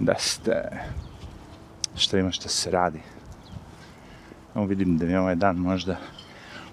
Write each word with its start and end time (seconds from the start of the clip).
da 0.00 0.14
ste, 0.18 0.70
šta 1.96 2.18
ima 2.18 2.30
šta 2.30 2.48
se 2.48 2.70
radi. 2.70 3.00
Evo 4.54 4.64
vidim 4.64 4.98
da 4.98 5.06
mi 5.06 5.16
ovaj 5.16 5.34
dan 5.34 5.56
možda 5.56 5.96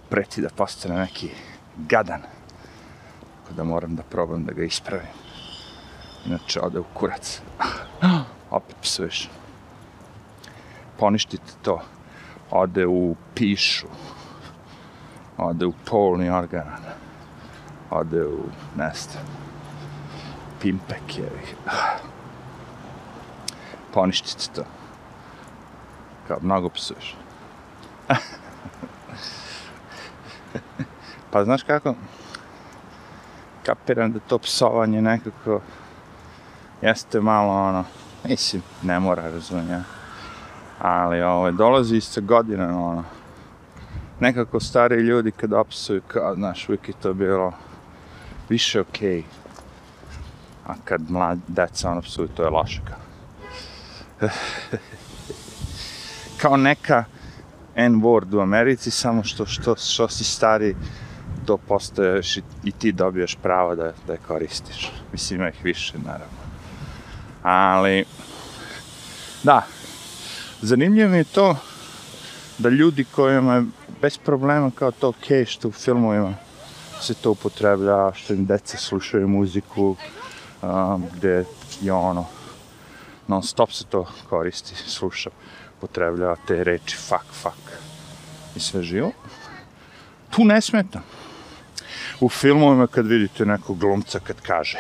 preti 0.10 0.42
da 0.42 0.50
postane 0.50 1.00
neki 1.00 1.30
gadan. 1.78 2.22
Tako 3.42 3.54
da 3.56 3.64
moram 3.64 3.96
da 3.96 4.04
probam 4.04 4.46
da 4.46 4.54
ga 4.54 4.64
ispravim. 4.64 5.08
Inače, 6.26 6.62
ode 6.62 6.80
u 6.80 6.86
kurac. 6.94 7.42
Opet 8.50 8.76
psuješ. 8.82 9.30
Poništite 11.00 11.54
to. 11.62 11.82
Ode 12.52 12.88
u 12.88 13.16
pišu. 13.36 13.88
Ode 15.38 15.66
u 15.66 15.74
polni 15.86 16.30
organ. 16.30 16.68
Ode 17.90 18.26
u, 18.26 18.40
ne 18.78 18.92
pimpek 20.62 21.18
je. 21.18 21.32
Poništite 23.98 24.44
to. 24.56 24.62
Kao, 26.28 26.38
mnogo 26.42 26.70
psuješ. 26.70 27.16
pa 31.32 31.44
znaš 31.44 31.64
kako? 31.64 31.96
Kapiram 33.64 34.12
da 34.12 34.20
to 34.20 34.38
psovanje 34.38 35.02
nekako 35.02 35.62
jeste 36.82 37.22
malo 37.22 37.54
ono, 37.54 37.84
mislim, 38.24 38.62
ne 38.84 39.00
mora, 39.00 39.30
razumijem 39.30 39.70
ja. 39.70 39.82
Ali 40.80 41.22
ovo, 41.22 41.52
dolazi 41.52 42.02
sa 42.02 42.22
godina, 42.22 42.88
ono, 42.88 43.04
nekako 44.20 44.60
stari 44.60 44.96
ljudi 44.96 45.32
kad 45.32 45.54
opsuju, 45.54 46.02
kao, 46.08 46.36
znaš, 46.36 46.70
uvijek 46.70 46.88
je 46.88 46.94
to 47.02 47.14
bilo 47.14 47.54
više 48.50 48.82
okej. 48.82 49.18
Okay. 49.18 49.24
A 50.68 50.74
kad 50.84 51.12
mlad 51.12 51.40
deca 51.48 51.92
ono 51.92 52.02
psuju, 52.02 52.28
to 52.28 52.44
je 52.44 52.50
loše 52.50 52.82
kao. 52.88 53.07
kao 56.42 56.58
neka 56.58 57.04
N-word 57.76 58.34
u 58.34 58.40
Americi, 58.40 58.92
samo 58.92 59.24
što, 59.24 59.46
što, 59.46 59.76
što 59.76 60.08
si 60.08 60.24
stari, 60.24 60.76
to 61.46 61.58
postaješ 61.58 62.38
i, 62.38 62.42
i 62.64 62.72
ti 62.72 62.92
dobiješ 62.92 63.36
pravo 63.36 63.76
da, 63.76 63.94
da 64.08 64.14
je 64.14 64.20
koristiš. 64.28 64.92
Mislim, 65.12 65.40
ima 65.40 65.50
ih 65.50 65.64
više, 65.64 65.94
naravno. 65.98 66.38
Ali, 67.44 68.06
da, 69.44 69.66
zanimljivo 70.62 71.10
mi 71.10 71.18
je 71.18 71.24
to 71.24 71.58
da 72.58 72.70
ljudi 72.70 73.06
kojima 73.16 73.56
je 73.56 73.66
bez 74.02 74.18
problema 74.18 74.72
kao 74.76 74.92
to 74.92 75.10
okej 75.10 75.44
okay, 75.44 75.50
što 75.50 75.68
u 75.68 75.72
filmovima 75.72 76.34
se 77.02 77.14
to 77.14 77.32
upotreblja, 77.32 78.14
što 78.14 78.34
im 78.34 78.46
deca 78.46 78.78
slušaju 78.78 79.28
muziku, 79.28 79.96
um, 80.62 81.06
gde 81.16 81.46
je 81.82 81.94
ono, 81.94 82.26
non 83.28 83.44
stop 83.44 83.72
se 83.72 83.86
to 83.86 84.06
koristi, 84.30 84.76
sluša, 84.76 85.30
upotrebljava 85.78 86.36
te 86.48 86.64
reči 86.64 86.98
fuck, 86.98 87.26
fuck 87.32 87.72
i 88.56 88.60
sve 88.60 88.84
živo. 88.84 89.12
Tu 90.30 90.46
ne 90.46 90.62
smeta. 90.62 91.02
U 92.20 92.30
filmovima 92.30 92.88
kad 92.88 93.08
vidite 93.08 93.46
nekog 93.46 93.78
glumca 93.78 94.20
kad 94.20 94.42
kaže 94.42 94.78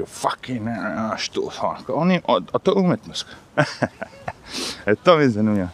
you 0.00 0.06
fucking, 0.06 0.66
uh, 0.66 1.18
što, 1.18 1.50
onako, 1.62 1.92
on 1.92 2.10
je, 2.10 2.20
a 2.52 2.58
to 2.58 2.70
je 2.70 2.84
umetnost. 2.84 3.26
e, 4.86 4.94
to 4.94 5.16
mi 5.16 5.22
je 5.22 5.28
zanimljivo. 5.28 5.68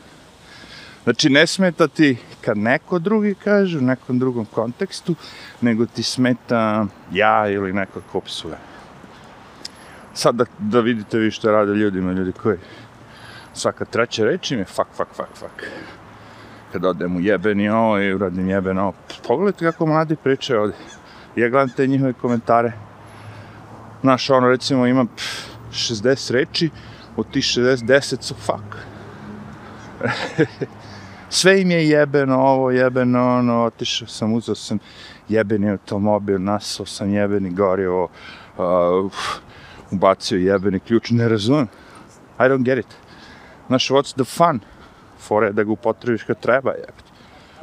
Znači, 1.05 1.31
ne 1.31 1.47
smeta 1.47 1.89
ti 1.89 2.17
kad 2.41 2.59
neko 2.59 2.99
drugi 2.99 3.35
kaže 3.45 3.79
u 3.79 3.81
nekom 3.81 4.19
drugom 4.19 4.47
kontekstu, 4.47 5.15
nego 5.61 5.87
ti 5.87 6.03
smeta 6.03 6.87
ja 7.13 7.49
ili 7.49 7.73
neko 7.73 8.01
ko 8.13 8.21
psuje. 8.21 8.57
Sad 10.17 10.35
da, 10.35 10.45
da 10.59 10.81
vidite 10.81 11.19
vi 11.19 11.31
što 11.31 11.53
rade 11.53 11.73
ljudima, 11.73 12.13
ljudi 12.13 12.33
koji 12.33 12.59
svaka 13.53 13.85
treća 13.85 14.25
reč 14.25 14.51
im 14.51 14.59
je 14.59 14.65
fuck, 14.65 14.89
fuck, 14.97 15.11
fuck, 15.17 15.29
fuck. 15.35 15.63
Kad 16.73 16.85
odem 16.85 17.17
u 17.17 17.21
jebeni 17.21 17.69
ovo 17.69 17.99
i 18.01 18.15
uradim 18.15 18.49
jebeno 18.49 18.83
ovo, 18.83 18.93
pogledajte 19.27 19.65
kako 19.65 19.87
mladi 19.87 20.17
pričaju 20.17 20.61
ovdje. 20.61 20.77
Ja 21.37 21.49
gledam 21.49 21.69
te 21.69 21.87
njihove 21.87 22.13
komentare, 22.13 22.73
Znaš, 24.07 24.31
ono, 24.31 24.49
recimo, 24.49 24.87
ima 24.87 25.07
60 25.73 26.33
reči, 26.33 26.71
od 27.17 27.31
tih 27.31 27.45
60, 27.45 27.77
10 27.77 28.23
su 28.23 28.35
fuck. 28.35 28.77
Sve 31.29 31.61
im 31.63 31.71
je 31.71 31.89
jebeno 31.89 32.37
ovo, 32.37 32.71
jebeno 32.71 33.39
ono, 33.39 33.65
otišao 33.65 34.09
sam, 34.09 34.33
uzao 34.33 34.55
sam 34.55 34.79
jebeni 35.29 35.71
automobil, 35.71 36.43
nasao 36.43 36.87
sam 36.87 37.15
jebeni 37.15 37.51
gorivo, 37.51 38.09
uh, 38.59 39.13
ubacio 39.91 40.39
jebeni 40.39 40.81
ključ, 40.81 41.11
ne 41.11 41.29
razumem. 41.29 41.69
I 42.39 42.43
don't 42.43 42.65
get 42.65 42.79
it. 42.79 42.97
Znaš, 43.67 43.91
what's 43.91 44.15
the 44.15 44.25
fun? 44.25 44.61
Fore 45.19 45.53
da 45.53 45.65
ga 45.65 45.73
upotrebiš 45.73 46.23
kad 46.23 46.41
treba, 46.41 46.71
jebati 46.71 47.07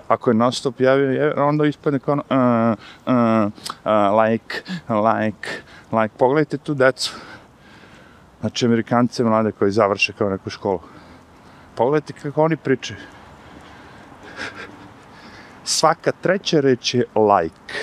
ako 0.08 0.30
je 0.30 0.34
non 0.34 0.52
stop 0.52 0.82
javio, 0.82 1.34
onda 1.38 1.66
ispadne 1.66 2.00
kao 2.00 2.14
ono, 2.14 2.24
uh, 2.30 2.78
uh, 3.06 3.52
uh, 3.86 4.24
like, 4.24 4.62
like, 4.90 5.50
like, 5.92 6.16
pogledajte 6.18 6.58
tu 6.58 6.74
decu. 6.74 7.14
Znači, 8.40 8.66
Amerikance 8.66 9.24
mlade 9.24 9.52
koji 9.52 9.72
završe 9.72 10.14
kao 10.14 10.30
neku 10.30 10.50
školu. 10.50 10.80
Pogledajte 11.76 12.14
kako 12.14 12.44
oni 12.44 12.58
pričaju. 12.58 13.00
Svaka 15.64 16.12
treća 16.12 16.60
reč 16.60 16.94
je 16.94 17.06
like. 17.16 17.74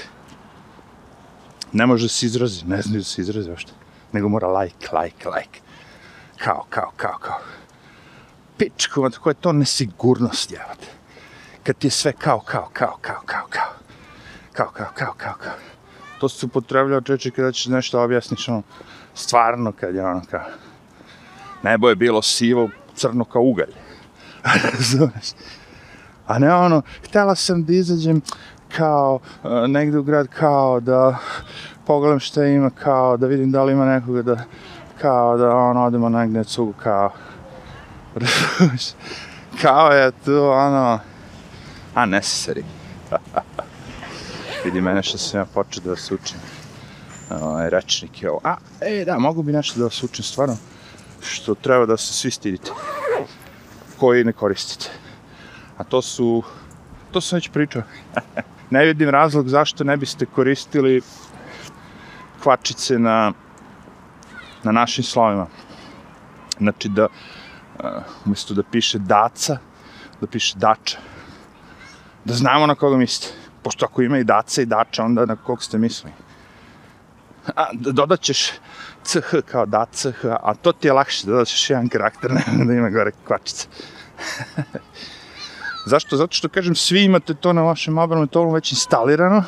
Ne 1.73 1.87
može 1.87 2.05
da 2.05 2.09
se 2.09 2.27
izrazi, 2.27 2.65
ne 2.67 2.83
znaju 2.83 3.01
da 3.01 3.05
se 3.05 3.21
izrazi 3.21 3.51
ošte 3.51 3.73
nego 4.13 4.29
mora 4.29 4.61
like, 4.61 4.89
like, 5.03 5.29
like. 5.29 5.61
Kao, 6.39 6.65
kao, 6.71 6.91
kao, 6.97 7.19
kao. 7.21 7.39
Pičku, 8.59 9.03
od 9.03 9.19
koja 9.19 9.31
je 9.31 9.41
to 9.41 9.53
nesigurnost, 9.53 10.53
javate. 10.53 10.87
Kad 11.63 11.77
ti 11.77 11.87
je 11.87 11.91
sve 11.91 12.13
kao, 12.13 12.41
kao, 12.41 12.69
kao, 12.73 12.97
kao, 13.01 13.21
kao, 13.27 13.47
kao. 13.49 13.73
Kao, 14.53 14.71
kao, 14.73 14.87
kao, 14.95 15.15
kao, 15.17 15.35
kao. 15.35 15.53
To 16.21 16.29
se 16.29 16.47
upotrebljava 16.47 17.01
čeče 17.01 17.31
kada 17.31 17.53
ćeš 17.53 17.67
nešto 17.67 17.99
da 17.99 18.05
objasniš, 18.05 18.49
ono, 18.49 18.63
stvarno 19.15 19.73
kad 19.73 19.95
je 19.95 20.07
ono 20.07 20.23
kao, 20.31 20.45
nebo 21.63 21.89
je 21.89 21.97
bilo 21.97 22.23
sivo, 22.23 22.69
crno 22.95 23.25
kao 23.25 23.43
ugalj. 23.43 23.73
Razumeš? 24.73 25.33
A 26.27 26.39
ne 26.39 26.55
ono, 26.55 26.83
htela 27.09 27.35
sam 27.35 27.65
da 27.65 27.73
izađem 27.73 28.21
kao, 28.77 29.21
e, 29.45 29.69
negde 29.69 29.99
u 29.99 30.03
grad, 30.03 30.29
kao 30.29 30.81
da 30.81 31.19
pogledam 31.91 32.21
šta 32.21 32.45
ima, 32.45 32.71
kao 32.71 33.17
da 33.17 33.27
vidim 33.27 33.51
da 33.51 33.65
li 33.65 33.73
ima 33.73 33.85
nekoga 33.85 34.23
da, 34.23 34.37
kao 35.01 35.37
da 35.37 35.57
ono, 35.57 35.85
odemo 35.85 36.09
negde 36.09 36.45
cugu, 36.45 36.75
kao? 36.83 37.11
Kao 39.63 39.91
je 39.91 40.13
tu, 40.25 40.45
ono, 40.45 40.99
unnecessary. 41.95 42.63
Vidi 44.65 44.81
mene 44.81 45.03
što 45.03 45.19
sam 45.19 45.41
ja 45.41 45.45
počeo 45.45 45.83
da 45.85 45.91
vas 45.91 46.11
učim. 46.11 46.39
Ovaj, 47.31 47.71
rečnik 47.71 48.23
je 48.23 48.31
ovo. 48.31 48.41
A, 48.45 48.57
e, 48.81 49.05
da, 49.05 49.19
mogu 49.19 49.43
bi 49.43 49.53
nešto 49.53 49.79
da 49.79 49.85
vas 49.85 50.03
učim 50.03 50.25
stvarno. 50.25 50.57
Što 51.23 51.55
treba 51.55 51.87
da 51.87 51.97
se 51.97 52.13
svi 52.13 52.31
stidite. 52.31 52.71
Koji 53.99 54.25
ne 54.25 54.33
koristite. 54.33 54.91
A 55.77 55.85
to 55.85 56.03
su... 56.03 56.43
To 57.11 57.21
sam 57.21 57.37
već 57.37 57.49
pričao. 57.49 57.83
ne 58.71 58.85
vidim 58.85 59.09
razlog 59.09 59.49
zašto 59.49 59.85
ne 59.85 59.97
biste 59.97 60.27
koristili 60.27 61.03
kvačice 62.43 62.99
na, 62.99 63.33
na 64.63 64.73
našim 64.73 65.05
slovima. 65.05 65.47
Znači 66.59 66.89
da, 66.89 67.07
umjesto 68.27 68.55
da 68.55 68.63
piše 68.63 68.99
daca, 68.99 69.59
da 70.21 70.27
piše 70.27 70.59
dača 70.59 70.99
da 72.25 72.35
znamo 72.35 72.67
na 72.67 72.75
koga 72.75 72.97
mislite. 72.97 73.35
Pošto 73.63 73.85
ako 73.85 74.03
ima 74.03 74.19
i 74.19 74.25
daca 74.25 74.63
i 74.63 74.67
dača, 74.67 75.05
onda 75.05 75.27
na 75.27 75.37
kog 75.37 75.63
ste 75.63 75.79
mislili. 75.79 76.13
A, 77.57 77.67
dodat 77.73 78.21
ćeš 78.21 78.51
CH 79.05 79.41
kao 79.47 79.67
da 79.67 79.87
CH, 79.93 80.25
a 80.25 80.55
to 80.55 80.73
ti 80.73 80.89
je 80.89 80.93
lakše, 80.93 81.27
dodat 81.27 81.49
ćeš 81.49 81.71
jedan 81.71 81.89
karakter, 81.89 82.31
ne 82.57 82.65
da 82.65 82.73
ima 82.73 82.91
gore 82.91 83.13
kvačica. 83.27 83.69
Zašto? 85.91 86.17
Zato 86.17 86.33
što, 86.33 86.49
kažem, 86.49 86.75
svi 86.75 87.05
imate 87.05 87.35
to 87.35 87.53
na 87.53 87.63
vašem 87.63 87.95
mobilnom 87.95 88.29
telefonu 88.29 88.55
već 88.55 88.73
instalirano, 88.73 89.45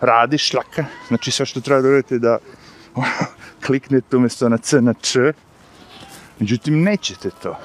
radi 0.00 0.38
šljaka, 0.38 0.84
znači 1.08 1.30
sve 1.30 1.46
što 1.46 1.60
treba 1.60 1.82
da 1.82 1.88
uradite 1.88 2.18
da 2.18 2.38
kliknete 3.66 4.16
umjesto 4.16 4.48
na 4.48 4.58
C 4.58 4.80
na 4.80 4.94
Č, 4.94 5.32
međutim, 6.38 6.82
nećete 6.82 7.30
to. 7.42 7.56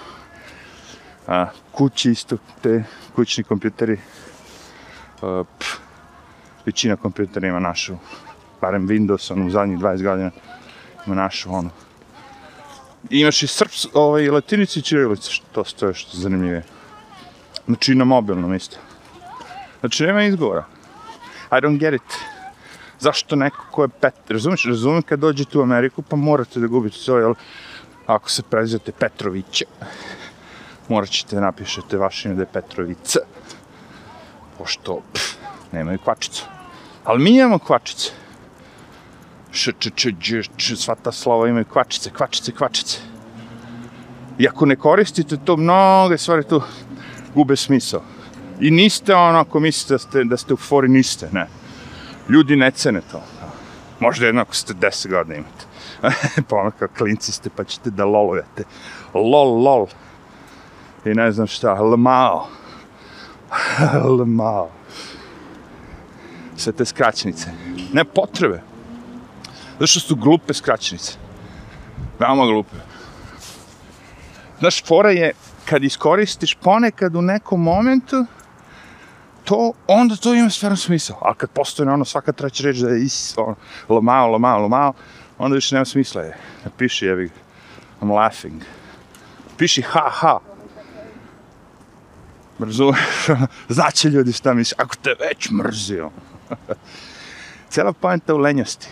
A, 1.27 1.47
kući 1.71 2.11
isto, 2.11 2.37
te 2.61 2.83
kućni 3.15 3.43
kompjuteri, 3.43 3.99
pff, 5.59 5.77
većina 6.65 6.95
kompjutera 6.95 7.47
ima 7.47 7.59
našu, 7.59 7.95
barem 8.61 8.87
Windows, 8.87 9.33
ono, 9.33 9.45
u 9.45 9.49
zadnjih 9.49 9.79
20 9.79 10.03
godina, 10.03 10.31
ima 11.05 11.15
našu, 11.15 11.53
ono. 11.53 11.69
I 13.09 13.19
imaš 13.19 13.43
i 13.43 13.47
srps, 13.47 13.85
ovaj, 13.93 14.29
latinici 14.29 14.79
i 14.79 14.81
čirilice, 14.81 15.31
što 15.31 15.45
to 15.51 15.63
stoje 15.63 15.93
što 15.93 16.17
zanimljivije. 16.17 16.63
Znači, 17.65 17.95
na 17.95 18.05
mobilnom 18.05 18.53
isto. 18.53 18.77
Znači, 19.79 20.03
nema 20.03 20.23
izgovora. 20.23 20.74
I 21.57 21.61
don't 21.61 21.79
get 21.79 21.93
it. 21.93 22.17
Zašto 22.99 23.35
neko 23.35 23.65
ko 23.71 23.83
je 23.83 23.89
pet, 24.01 24.15
razumiješ, 24.29 24.65
razumim 24.65 25.01
kad 25.01 25.19
dođete 25.19 25.57
u 25.57 25.61
Ameriku, 25.61 26.01
pa 26.01 26.15
morate 26.15 26.59
da 26.59 26.67
gubite 26.67 26.97
to, 27.05 27.17
jel, 27.17 27.33
Ako 28.07 28.29
se 28.29 28.43
prezivate 28.43 28.91
Petrović, 28.91 29.63
morat 30.89 31.09
ćete 31.09 31.35
da 31.35 31.41
napišete 31.41 31.97
vaše 31.97 32.29
ime 32.29 32.35
da 32.35 32.41
je 32.41 32.53
Petrović. 32.53 33.17
Pošto, 34.57 35.01
pff, 35.13 35.35
nemaju 35.71 35.99
kvačicu. 36.03 36.45
Ali 37.03 37.23
mi 37.23 37.37
imamo 37.37 37.59
kvačice. 37.59 38.11
Š, 39.51 39.71
č, 39.79 39.91
č, 39.95 40.11
dž, 40.11 40.49
č, 40.57 40.75
sva 40.75 40.95
ta 40.95 41.11
slova 41.11 41.47
imaju 41.49 41.65
kvačice, 41.65 42.09
kvačice, 42.09 42.51
kvačice. 42.51 42.99
I 44.37 44.47
ako 44.47 44.65
ne 44.65 44.75
koristite 44.75 45.37
to, 45.37 45.57
mnoge 45.57 46.17
stvari 46.17 46.43
tu 46.43 46.61
gube 47.35 47.55
smisao. 47.55 48.03
I 48.59 48.71
niste 48.71 49.15
ono, 49.15 49.39
ako 49.39 49.59
mislite 49.59 49.93
da 49.93 49.97
ste, 49.97 50.23
da 50.23 50.37
ste 50.37 50.53
u 50.53 50.57
fori, 50.57 50.87
niste, 50.89 51.29
ne. 51.31 51.47
Ljudi 52.29 52.55
ne 52.55 52.71
cene 52.71 53.01
to. 53.11 53.21
Možda 53.99 54.25
jedno 54.25 54.41
ako 54.41 54.55
ste 54.55 54.73
10 54.73 55.09
godina 55.09 55.35
imate. 55.35 55.65
pa 56.49 56.55
ono 56.55 56.71
kao 56.71 56.87
klinci 56.97 57.31
ste, 57.31 57.49
pa 57.49 57.63
ćete 57.63 57.89
da 57.89 58.05
lolujete. 58.05 58.63
Lol, 59.13 59.63
lol. 59.63 59.87
I 61.05 61.09
ne 61.09 61.31
znam 61.31 61.47
šta, 61.47 61.73
lmao. 61.73 62.47
lmao. 64.19 64.69
Sve 66.57 66.73
te 66.73 66.85
skraćenice. 66.85 67.51
Ne 67.93 68.03
potrebe. 68.03 68.61
Zato 69.79 69.87
su 69.87 70.15
glupe 70.15 70.53
skraćenice. 70.53 71.13
Veoma 72.19 72.45
glupe. 72.45 72.75
Znaš, 74.59 74.83
fora 74.83 75.11
je 75.11 75.31
kad 75.65 75.83
iskoristiš 75.83 76.55
ponekad 76.55 77.15
u 77.15 77.21
nekom 77.21 77.61
momentu, 77.61 78.25
to, 79.45 79.73
onda 79.87 80.15
to 80.15 80.33
ima 80.33 80.49
stvarno 80.49 80.77
smisao. 80.77 81.17
A 81.21 81.33
kad 81.33 81.49
postoji 81.49 81.89
ono 81.89 82.05
svaka 82.05 82.31
treća 82.31 82.63
reč 82.63 82.77
da 82.77 82.89
je 82.89 83.03
is, 83.03 83.37
ono, 83.37 83.55
lomao, 83.89 84.31
lomao, 84.31 84.61
lomao, 84.61 84.93
onda 85.37 85.55
više 85.55 85.75
nema 85.75 85.85
smisla 85.85 86.21
je. 86.21 86.37
Napiši, 86.63 87.05
jevi, 87.05 87.29
I'm 88.01 88.13
laughing. 88.15 88.61
Piši 89.57 89.81
ha, 89.81 90.09
ha. 90.09 90.39
Razumeš? 92.59 92.99
Znaće 93.69 94.09
ljudi 94.09 94.33
šta 94.33 94.53
misliš, 94.53 94.79
ako 94.79 94.95
te 94.95 95.15
već 95.19 95.49
mrzio. 95.49 96.09
Cijela 97.69 97.93
pojenta 97.93 98.35
u 98.35 98.37
lenjosti. 98.37 98.87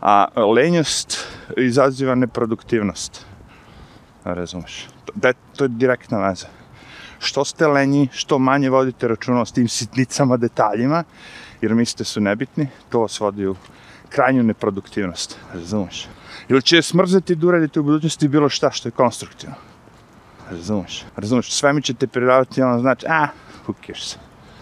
A 0.00 0.26
lenjost 0.54 1.26
izaziva 1.56 2.14
neproduktivnost. 2.14 3.26
Razumeš? 4.24 4.88
To, 5.04 5.32
to 5.56 5.64
je 5.64 5.68
direktna 5.68 6.28
veza 6.28 6.59
što 7.20 7.44
ste 7.44 7.66
lenji, 7.66 8.08
što 8.12 8.38
manje 8.38 8.70
vodite 8.70 9.08
računa 9.08 9.44
s 9.44 9.52
tim 9.52 9.68
sitnicama, 9.68 10.36
detaljima, 10.36 11.04
jer 11.60 11.74
mislite 11.74 12.04
su 12.04 12.20
nebitni, 12.20 12.68
to 12.88 13.00
vas 13.00 13.20
vodi 13.20 13.46
u 13.46 13.56
krajnju 14.08 14.42
neproduktivnost, 14.42 15.38
razumeš? 15.54 16.08
Ili 16.48 16.62
će 16.62 16.82
smrzeti 16.82 17.34
da 17.34 17.46
uradite 17.46 17.80
u 17.80 17.82
budućnosti 17.82 18.28
bilo 18.28 18.48
šta 18.48 18.70
što 18.70 18.88
je 18.88 18.92
konstruktivno. 18.92 19.54
Razumeš? 20.50 21.04
Razumeš? 21.16 21.52
Sve 21.52 21.72
mi 21.72 21.82
ćete 21.82 22.06
priravati, 22.06 22.62
ono 22.62 22.80
znači, 22.80 23.06
a, 23.08 23.28
who 23.66 23.74
cares? 23.86 24.16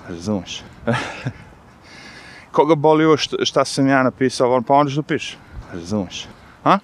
Razumeš? 0.08 0.62
Koga 2.52 2.74
boli 2.74 3.04
ovo 3.04 3.16
šta, 3.16 3.36
šta 3.44 3.64
sam 3.64 3.88
ja 3.88 4.02
napisao, 4.02 4.54
on 4.54 4.62
pa 4.62 4.74
onda 4.74 4.90
što 4.90 5.02
piše? 5.02 5.36
Razumeš? 5.72 6.26
A? 6.64 6.78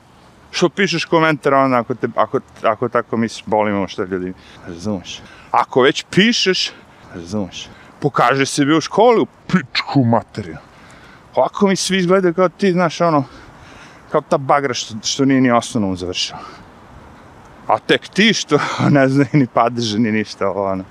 Što 0.50 0.68
pišeš 0.68 1.04
komentar 1.04 1.54
onda 1.54 1.78
ako, 1.78 1.94
te, 1.94 2.08
ako, 2.14 2.40
ako 2.62 2.88
tako 2.88 3.16
misliš, 3.16 3.44
boli 3.46 3.72
me 3.72 3.88
šta 3.88 4.04
ljudi, 4.04 4.32
razumeš? 4.66 5.20
Ako 5.54 5.82
već 5.82 6.04
pišeš, 6.10 6.72
razumeš, 7.14 7.68
pokaže 8.00 8.46
se 8.46 8.64
bi 8.64 8.76
u 8.76 8.80
školi 8.80 9.20
u 9.20 9.26
pičku 9.46 10.04
materiju. 10.04 10.56
Ovako 11.34 11.66
mi 11.66 11.76
svi 11.76 11.98
izgledaju 11.98 12.34
kao 12.34 12.48
ti, 12.48 12.72
znaš, 12.72 13.00
ono, 13.00 13.24
kao 14.10 14.20
ta 14.20 14.38
bagra 14.38 14.74
što, 14.74 14.94
što 15.02 15.24
nije 15.24 15.40
ni 15.40 15.50
osnovnom 15.50 15.96
završao. 15.96 16.38
A 17.66 17.78
tek 17.78 18.08
ti 18.08 18.32
što 18.32 18.58
ne 18.96 19.08
zna 19.08 19.24
ni 19.32 19.46
padeže 19.46 19.98
ni 19.98 20.12
ništa, 20.12 20.50
ono. 20.50 20.84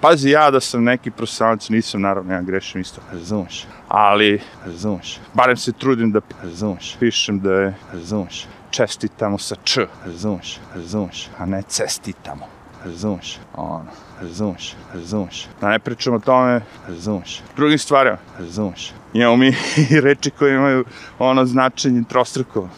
Pazi, 0.00 0.30
ja 0.30 0.50
da 0.50 0.60
sam 0.60 0.84
neki 0.84 1.10
profesionalac, 1.10 1.68
nisam, 1.68 2.00
naravno, 2.00 2.34
ja 2.34 2.42
grešim 2.42 2.80
isto, 2.80 3.00
razumeš. 3.12 3.66
Ali, 3.88 4.40
razumeš, 4.66 5.20
barem 5.34 5.56
se 5.56 5.72
trudim 5.72 6.12
da, 6.12 6.20
razumeš, 6.42 6.96
pišem 7.00 7.40
da 7.40 7.52
je, 7.52 7.74
razumeš, 7.92 8.46
čestitamo 8.70 9.38
sa 9.38 9.56
č, 9.64 9.86
razumeš, 10.04 10.58
razumeš, 10.74 11.28
a 11.38 11.46
ne 11.46 11.62
cestitamo 11.62 12.61
razumeš, 12.84 13.38
ono, 13.54 13.84
razumeš, 14.20 14.74
razumeš. 14.94 15.48
Da 15.60 15.68
ne 15.68 15.78
pričamo 15.78 16.16
o 16.16 16.20
tome, 16.20 16.60
razumeš. 16.88 17.42
Drugim 17.56 17.78
stvarima, 17.78 18.18
razumeš. 18.38 18.92
Imamo 19.12 19.36
mi 19.36 19.54
i 19.90 20.00
reči 20.06 20.30
koje 20.30 20.54
imaju 20.54 20.84
ono 21.18 21.44
značenje 21.46 22.02
trostruko. 22.08 22.68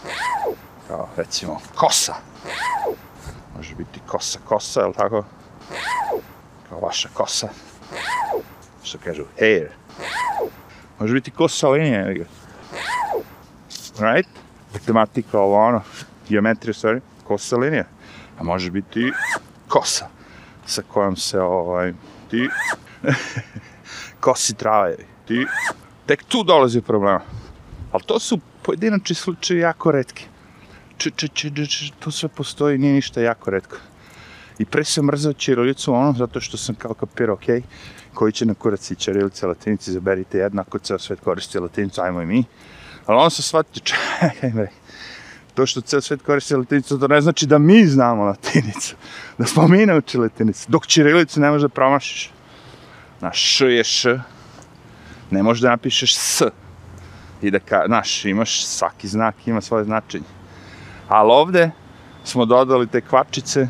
Kao, 0.89 1.09
recimo, 1.17 1.61
kosa. 1.75 2.15
Može 3.57 3.75
biti 3.75 4.01
kosa, 4.07 4.39
kosa, 4.45 4.81
je 4.81 4.87
li 4.87 4.95
tako? 4.95 5.25
Kao 6.69 6.81
vaša 6.81 7.09
kosa. 7.15 7.49
Što 8.83 8.99
kažu, 8.99 9.25
hair. 9.39 9.69
Može 10.99 11.15
biti 11.15 11.31
kosa 11.31 11.69
linija, 11.69 12.11
ili 12.11 12.27
Right? 13.99 14.29
Matematika, 14.73 15.39
ovo 15.39 15.67
ono, 15.67 15.83
geometrija, 16.29 16.75
sorry, 16.75 17.01
kosa 17.25 17.57
linija. 17.57 17.85
A 18.39 18.43
može 18.43 18.71
biti 18.71 19.13
kosa 19.75 20.07
sa 20.67 20.83
kojom 20.83 21.17
se 21.17 21.41
ovaj, 21.41 21.93
ti 22.31 22.49
kosi 24.25 24.55
trave, 24.55 24.97
ti 25.27 25.47
tek 26.07 26.23
tu 26.25 26.45
dolazi 26.45 26.81
problema. 26.81 27.21
Ali 27.93 28.03
to 28.07 28.19
su 28.19 28.39
pojedinačni 28.63 29.17
slučaje 29.17 29.61
jako 29.61 29.93
redki. 29.93 30.27
Č, 30.99 31.11
č, 31.11 31.29
č, 31.29 31.51
č, 31.51 31.67
č, 31.67 31.91
to 31.99 32.11
sve 32.11 32.29
postoji, 32.29 32.79
nije 32.79 32.95
ništa 32.95 33.21
jako 33.21 33.51
redko. 33.51 33.77
I 34.59 34.65
pre 34.65 34.85
sam 34.85 35.05
mrzao 35.05 35.33
Čirilicu, 35.33 35.95
ono, 35.95 36.13
zato 36.13 36.41
što 36.41 36.57
sam 36.57 36.75
kao 36.75 36.95
kapirao, 36.95 37.35
okej, 37.35 37.61
okay, 37.61 38.15
koji 38.15 38.33
će 38.33 38.47
na 38.47 38.55
kurac 38.55 38.91
i 38.91 38.97
Čirilice, 38.97 39.47
latinici, 39.47 39.93
zaberite 39.93 40.39
jednako, 40.39 40.79
ceo 40.79 40.99
svet 40.99 41.21
koristi 41.21 41.59
latinicu, 41.59 42.01
ajmo 42.01 42.23
i 42.23 42.27
mi. 42.27 42.45
Ali 43.07 43.19
on 43.19 43.31
se 43.31 43.43
shvatio, 43.43 43.83
čekaj, 43.91 44.69
to 45.55 45.67
što 45.67 45.81
ceo 45.81 46.01
svet 46.01 46.23
koristi 46.23 46.55
latinicu, 46.55 46.99
to 46.99 47.09
ne 47.09 47.21
znači 47.21 47.47
da 47.47 47.59
mi 47.59 47.87
znamo 47.87 48.25
latinicu. 48.25 48.97
Da 49.39 49.47
smo 49.47 49.69
mi 49.69 49.87
naučili 49.87 50.23
latinicu. 50.23 50.65
Dok 50.69 50.87
čirilicu 50.87 51.41
ne 51.41 51.51
možeš 51.51 51.63
da 51.63 51.69
promašiš. 51.69 52.31
Na 53.21 53.33
š 53.33 53.67
je 53.67 53.85
š. 53.85 54.21
Ne 55.31 55.43
možeš 55.43 55.63
da 55.63 55.71
napišeš 55.71 56.17
s. 56.17 56.43
I 57.43 57.51
da 57.51 57.59
ka, 57.59 57.83
znaš, 57.87 58.25
imaš 58.25 58.67
svaki 58.67 59.09
znak, 59.09 59.35
ima 59.47 59.61
svoje 59.61 59.85
značenje. 59.85 60.25
Ali 61.09 61.31
ovde 61.33 61.71
smo 62.25 62.45
dodali 62.45 62.87
te 62.87 63.01
kvačice 63.01 63.69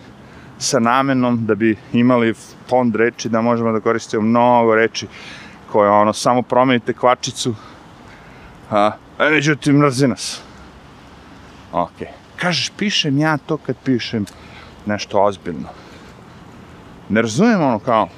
sa 0.59 0.81
namenom 0.81 1.47
da 1.47 1.55
bi 1.55 1.77
imali 1.93 2.35
fond 2.69 2.97
reči, 2.97 3.29
da 3.29 3.41
možemo 3.41 3.73
da 3.73 3.81
koristimo 3.81 4.23
mnogo 4.23 4.75
reči 4.75 5.07
koje 5.73 5.91
ono, 5.91 6.13
samo 6.13 6.43
promenite 6.43 6.93
kvačicu, 6.93 7.55
a, 8.71 8.91
a 9.19 9.31
međutim, 9.31 9.77
mrzi 9.77 10.09
nas. 10.09 10.43
Ok. 11.75 12.07
Kažeš, 12.37 12.71
pišem 12.79 13.19
ja 13.19 13.37
to 13.37 13.57
kad 13.57 13.77
pišem 13.85 14.27
nešto 14.87 15.23
ozbiljno. 15.23 15.69
Ne 17.09 17.23
razumijem 17.23 17.63
ono 17.63 17.79
kao, 17.79 18.09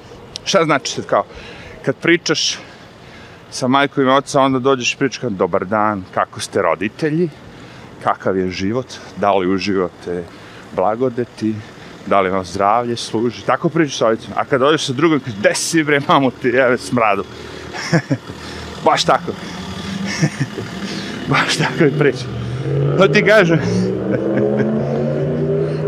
šta 0.45 0.63
znači 0.63 0.91
sad 0.91 1.05
kao, 1.05 1.23
kad 1.85 1.95
pričaš 1.95 2.57
sa 3.51 3.67
majkom 3.67 4.03
i 4.03 4.09
oca, 4.09 4.41
onda 4.41 4.59
dođeš 4.59 4.93
i 4.93 4.97
pričaš 4.97 5.17
kao, 5.17 5.29
dobar 5.29 5.65
dan, 5.65 6.03
kako 6.13 6.39
ste 6.39 6.61
roditelji, 6.61 7.29
kakav 8.03 8.37
je 8.37 8.49
život, 8.49 8.93
da 9.17 9.33
li 9.33 9.53
uživate 9.53 10.23
blagodeti, 10.75 11.55
da 12.05 12.21
li 12.21 12.29
vam 12.29 12.45
zdravlje 12.45 12.95
služi, 12.95 13.45
tako 13.45 13.69
pričaš 13.69 13.97
sa 13.97 14.05
roditeljima. 14.05 14.41
A 14.41 14.45
kad 14.45 14.59
dođeš 14.59 14.85
sa 14.85 14.93
drugom, 14.93 15.19
kažeš, 15.19 15.39
gde 15.39 15.55
si 15.55 15.83
bre, 15.83 16.01
mamu 16.07 16.31
ti, 16.31 16.47
jeve 16.47 16.77
smradu. 16.77 17.23
Baš 18.85 19.03
tako. 19.03 19.31
Baš 21.31 21.57
tako 21.57 21.83
je 21.83 21.99
priča. 21.99 22.46
To 22.97 23.07
ti 23.07 23.25
kažem. 23.25 23.59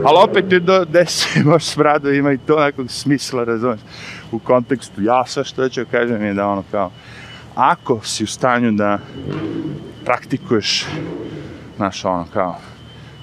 Ali 0.05 0.17
opet 0.24 0.51
je 0.51 0.59
do 0.59 0.86
desi, 0.86 1.43
baš 1.43 1.65
smradu 1.65 2.13
ima 2.13 2.31
i 2.31 2.38
to 2.38 2.59
nekog 2.59 2.91
smisla, 2.91 3.43
razumiješ, 3.43 3.81
u 4.31 4.39
kontekstu. 4.39 5.01
Ja 5.01 5.25
sve 5.25 5.43
što 5.43 5.69
ću 5.69 5.86
kažem 5.91 6.24
je 6.24 6.33
da 6.33 6.48
ono 6.48 6.63
kao, 6.71 6.91
ako 7.55 8.00
si 8.03 8.24
u 8.24 8.27
stanju 8.27 8.71
da 8.71 9.00
praktikuješ, 10.05 10.86
znaš, 11.75 12.05
ono 12.05 12.27
kao, 12.33 12.55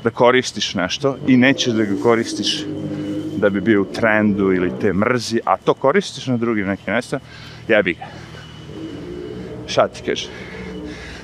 da 0.05 0.11
koristiš 0.11 0.75
nešto 0.75 1.17
i 1.27 1.37
nećeš 1.37 1.73
da 1.73 1.85
ga 1.85 2.03
koristiš 2.03 2.65
da 3.37 3.51
bi 3.51 3.61
bio 3.61 3.83
u 3.83 3.93
trendu 3.93 4.53
ili 4.53 4.73
te 4.81 4.93
mrzi, 4.93 5.41
a 5.45 5.57
to 5.57 5.75
koristiš 5.75 6.27
na 6.27 6.37
drugim 6.37 6.67
nekim 6.67 6.93
mjesta, 6.93 7.19
jebi 7.69 7.95
ga. 7.95 8.05
Šta 9.67 9.89
ti 9.89 10.03
kaže? 10.07 10.29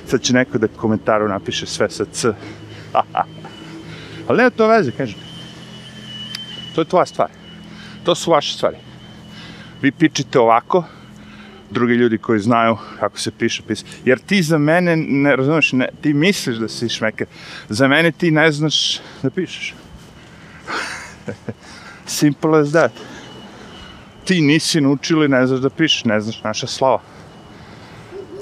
Sad 0.07 0.21
će 0.21 0.33
neko 0.33 0.57
da 0.57 0.67
komentaru 0.67 1.27
napiše 1.27 1.65
sve 1.65 1.89
sa 1.89 2.05
C. 2.11 2.33
Ali 4.27 4.37
nema 4.37 4.49
to 4.49 4.67
veze, 4.67 4.91
kažem. 4.91 5.19
To 6.75 6.81
je 6.81 6.85
tvoja 6.85 7.05
stvar. 7.05 7.29
To 8.03 8.15
su 8.15 8.31
vaše 8.31 8.53
stvari. 8.53 8.77
Vi 9.81 9.91
pičite 9.91 10.39
ovako, 10.39 10.83
drugi 11.69 11.93
ljudi 11.93 12.17
koji 12.17 12.39
znaju 12.39 12.77
kako 12.99 13.19
se 13.19 13.31
piše, 13.31 13.63
piše. 13.67 13.83
Jer 14.05 14.19
ti 14.19 14.41
za 14.43 14.57
mene, 14.57 14.95
ne 14.95 15.35
razumeš, 15.35 15.71
ne, 15.71 15.89
ti 16.01 16.13
misliš 16.13 16.57
da 16.57 16.67
si 16.67 16.89
šmeker. 16.89 17.27
Za 17.69 17.87
mene 17.87 18.11
ti 18.11 18.31
ne 18.31 18.51
znaš 18.51 18.99
da 19.23 19.29
pišeš. 19.29 19.73
Simple 22.05 22.59
as 22.59 22.69
that. 22.69 22.91
Ti 24.25 24.41
nisi 24.41 24.81
naučili, 24.81 25.27
ne 25.27 25.47
znaš 25.47 25.59
da 25.59 25.69
pišeš, 25.69 26.05
ne 26.05 26.21
znaš 26.21 26.43
naša 26.43 26.67
slova. 26.67 27.01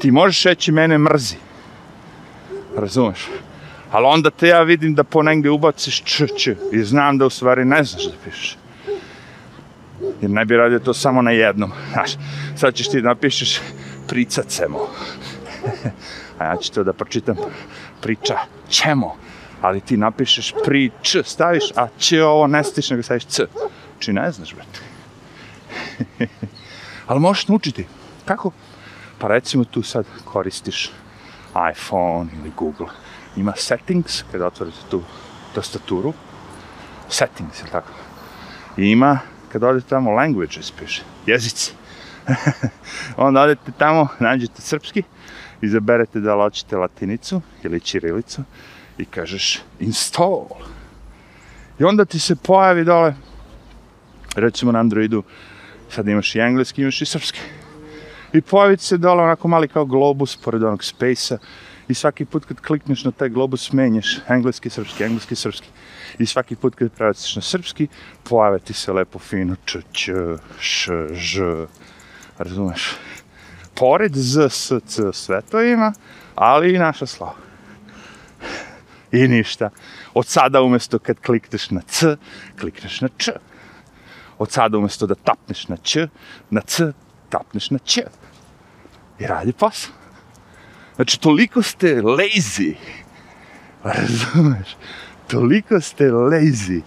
Ti 0.01 0.11
možeš 0.11 0.43
reći 0.43 0.71
mene 0.71 0.97
mrzi. 0.97 1.35
Razumeš? 2.77 3.27
Ali 3.91 4.05
onda 4.05 4.29
te 4.29 4.47
ja 4.47 4.61
vidim 4.61 4.95
da 4.95 5.03
po 5.03 5.23
negdje 5.23 5.51
ubaciš 5.51 6.01
č, 6.01 6.27
č, 6.37 6.55
i 6.71 6.83
znam 6.83 7.17
da 7.17 7.25
u 7.25 7.29
stvari 7.29 7.65
ne 7.65 7.83
znaš 7.83 8.05
da 8.05 8.13
pišeš. 8.25 8.57
Jer 10.21 10.31
ne 10.31 10.45
bi 10.45 10.57
radio 10.57 10.79
to 10.79 10.93
samo 10.93 11.21
na 11.21 11.31
jednom. 11.31 11.71
Znaš, 11.93 12.11
sad 12.55 12.73
ćeš 12.73 12.89
ti 12.89 13.01
da 13.01 13.09
napišeš 13.09 13.59
priča 14.07 14.43
cemo. 14.43 14.87
A 16.37 16.45
ja 16.45 16.57
ću 16.57 16.71
to 16.71 16.83
da 16.83 16.93
pročitam 16.93 17.35
priča 18.01 18.37
čemo. 18.69 19.15
Ali 19.61 19.81
ti 19.81 19.97
napišeš 19.97 20.53
pri 20.65 20.91
č, 21.01 21.23
staviš, 21.23 21.63
a 21.75 21.87
č 21.99 22.21
ovo 22.23 22.47
ne 22.47 22.63
stiš, 22.63 22.89
nego 22.89 23.03
staviš 23.03 23.25
c. 23.25 23.45
Či 23.99 24.13
ne 24.13 24.31
znaš, 24.31 24.55
brate. 24.55 24.79
Ali 27.07 27.19
možeš 27.19 27.47
naučiti. 27.47 27.85
Kako? 28.25 28.51
Pa 29.17 29.27
recimo 29.27 29.63
tu 29.63 29.83
sad 29.83 30.05
koristiš 30.25 30.91
iPhone 31.71 32.29
ili 32.41 32.51
Google. 32.57 32.87
Ima 33.35 33.53
settings, 33.55 34.23
kada 34.31 34.47
otvorite 34.47 34.77
tu 34.89 35.01
tastaturu. 35.55 36.13
Settings, 37.09 37.61
je 37.61 37.65
tako? 37.71 37.91
I 38.77 38.85
ima, 38.85 39.19
kada 39.51 39.67
odete 39.67 39.87
tamo, 39.87 40.11
languages 40.11 40.71
piše. 40.71 41.03
Jezici. 41.25 41.73
Onda 43.17 43.41
odete 43.41 43.71
tamo, 43.77 44.07
nađete 44.19 44.61
srpski, 44.61 45.03
izaberete 45.61 46.19
da 46.19 46.35
li 46.35 46.41
hoćete 46.41 46.77
latinicu 46.77 47.41
ili 47.63 47.79
čirilicu 47.79 48.43
i 48.97 49.05
kažeš 49.05 49.59
install. 49.79 50.45
I 51.79 51.83
onda 51.83 52.05
ti 52.05 52.19
se 52.19 52.35
pojavi 52.35 52.83
dole, 52.83 53.15
recimo 54.35 54.71
na 54.71 54.79
Androidu, 54.79 55.23
sad 55.89 56.07
imaš 56.07 56.35
i 56.35 56.39
engleski, 56.39 56.81
imaš 56.81 57.01
i 57.01 57.05
srpski. 57.05 57.39
I 58.33 58.41
pojavi 58.41 58.77
se 58.77 58.97
dole 58.97 59.23
onako 59.23 59.47
mali 59.47 59.67
kao 59.67 59.85
globus 59.85 60.37
pored 60.37 60.63
onog 60.63 60.83
space-a 60.83 61.37
i 61.87 61.93
svaki 61.93 62.25
put 62.25 62.45
kad 62.45 62.59
klikneš 62.61 63.03
na 63.03 63.11
taj 63.11 63.29
globus 63.29 63.71
menjaš 63.71 64.19
engleski, 64.27 64.69
srpski, 64.69 65.03
engleski, 65.03 65.35
srpski. 65.35 65.67
I 66.19 66.25
svaki 66.25 66.55
put 66.55 66.75
kad 66.75 66.91
prebaciš 66.91 67.35
na 67.35 67.41
srpski, 67.41 67.87
pojave 68.23 68.59
ti 68.59 68.73
se 68.73 68.93
lepo 68.93 69.19
fino 69.19 69.55
č, 69.65 69.81
č, 69.91 70.13
š, 70.59 70.91
ž, 71.13 71.51
razumeš? 72.37 72.95
Pored 73.75 74.15
z, 74.15 74.49
s, 74.49 74.79
c, 74.85 75.11
sve 75.13 75.41
to 75.41 75.61
ima, 75.61 75.93
ali 76.35 76.75
i 76.75 76.79
naša 76.79 77.05
slava. 77.05 77.35
I 79.11 79.27
ništa. 79.27 79.69
Od 80.13 80.27
sada 80.27 80.61
umjesto 80.61 80.99
kad 80.99 81.19
klikneš 81.19 81.69
na 81.69 81.81
c, 81.81 82.15
klikneš 82.59 83.01
na 83.01 83.09
č. 83.17 83.31
Od 84.37 84.51
sada 84.51 84.77
umjesto 84.77 85.07
da 85.07 85.15
tapneš 85.15 85.67
na 85.67 85.77
č, 85.77 86.07
na 86.49 86.61
c, 86.61 86.93
tapneš 87.31 87.69
na 87.71 87.79
ć. 87.79 88.03
I 89.19 89.27
radi 89.27 89.53
posao. 89.53 89.93
Znači, 90.95 91.19
toliko 91.19 91.63
ste 91.63 91.95
lazy. 91.95 92.75
Razumeš? 93.83 94.75
Toliko 95.27 95.81
ste 95.81 96.03
lazy. 96.03 96.81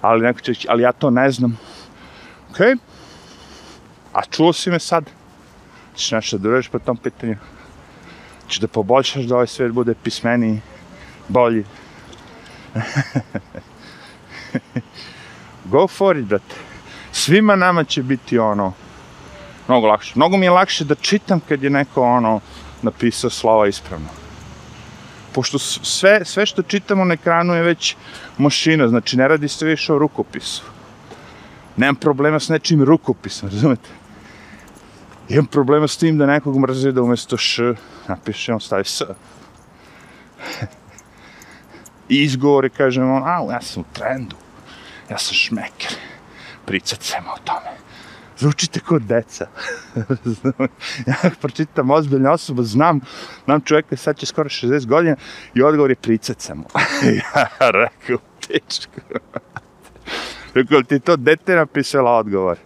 Ali 0.00 0.22
neko 0.22 0.40
će 0.40 0.52
ali 0.68 0.82
ja 0.82 0.92
to 0.92 1.10
ne 1.10 1.30
znam. 1.30 1.58
Okej. 2.50 2.66
Okay. 2.66 2.78
A 4.12 4.24
čuo 4.24 4.52
si 4.52 4.70
me 4.70 4.78
sad? 4.80 5.04
Češ 5.94 6.10
nešto 6.10 6.38
da 6.38 6.48
uradiš 6.48 6.68
po 6.68 6.78
tom 6.78 6.96
pitanju? 6.96 7.36
Češ 8.48 8.60
da 8.60 8.68
poboljšaš 8.68 9.24
da 9.24 9.34
ovaj 9.34 9.46
svijet 9.46 9.72
bude 9.72 9.94
pismeniji, 9.94 10.60
bolji? 11.28 11.64
Go 15.72 15.88
for 15.88 16.16
it, 16.16 16.24
brate. 16.24 16.54
Svima 17.12 17.56
nama 17.56 17.84
će 17.84 18.02
biti 18.02 18.38
ono, 18.38 18.72
mnogo 19.68 19.86
lakše. 19.86 20.12
Mnogo 20.16 20.36
mi 20.36 20.46
je 20.46 20.50
lakše 20.50 20.84
da 20.84 20.94
čitam 20.94 21.40
kad 21.48 21.62
je 21.62 21.70
neko 21.70 22.02
ono, 22.02 22.40
napisao 22.82 23.30
slova 23.30 23.66
ispravno. 23.66 24.08
Pošto 25.32 25.58
sve, 25.58 26.24
sve 26.24 26.46
što 26.46 26.62
čitamo 26.62 27.04
na 27.04 27.14
ekranu 27.14 27.54
je 27.54 27.62
već 27.62 27.96
mašina, 28.38 28.88
znači 28.88 29.16
ne 29.16 29.28
radi 29.28 29.48
se 29.48 29.66
više 29.66 29.92
o 29.92 29.98
rukopisu. 29.98 30.62
Nemam 31.76 31.96
problema 31.96 32.40
s 32.40 32.48
nečim 32.48 32.82
rukopisom, 32.82 33.48
razumete? 33.52 33.88
Imam 35.28 35.46
problema 35.46 35.88
s 35.88 35.96
tim 35.96 36.18
da 36.18 36.26
nekog 36.26 36.58
mrzi 36.58 36.92
da 36.92 37.02
umjesto 37.02 37.36
š 37.36 37.74
napiše, 38.08 38.52
on 38.52 38.60
stavi 38.60 38.84
s. 38.84 39.02
I 42.08 42.22
izgovori, 42.22 42.70
kažem 42.70 43.10
on, 43.10 43.22
a, 43.24 43.52
ja 43.52 43.60
sam 43.60 43.82
u 43.82 43.84
trendu, 43.92 44.36
ja 45.10 45.18
sam 45.18 45.34
šmeker, 45.34 45.94
pricat 46.66 47.02
sam 47.02 47.24
o 47.26 47.38
tome. 47.44 47.85
Zvučite 48.38 48.80
kao 48.80 48.98
deca. 48.98 49.46
ja 51.06 51.30
pročitam 51.40 51.90
ozbiljna 51.90 52.32
osoba, 52.32 52.62
znam, 52.62 53.00
znam 53.44 53.60
čovjeka, 53.60 53.96
sad 53.96 54.16
će 54.16 54.26
skoro 54.26 54.48
60 54.48 54.86
godina 54.86 55.16
i 55.54 55.62
odgovor 55.62 55.90
je 55.90 55.96
sam. 56.38 56.64
ja 57.34 57.46
rekao, 57.60 58.18
pičku. 58.40 59.00
rekao, 60.54 60.82
ti 60.82 61.00
to 61.00 61.16
dete 61.16 61.54
napisala 61.54 62.10
odgovor? 62.10 62.58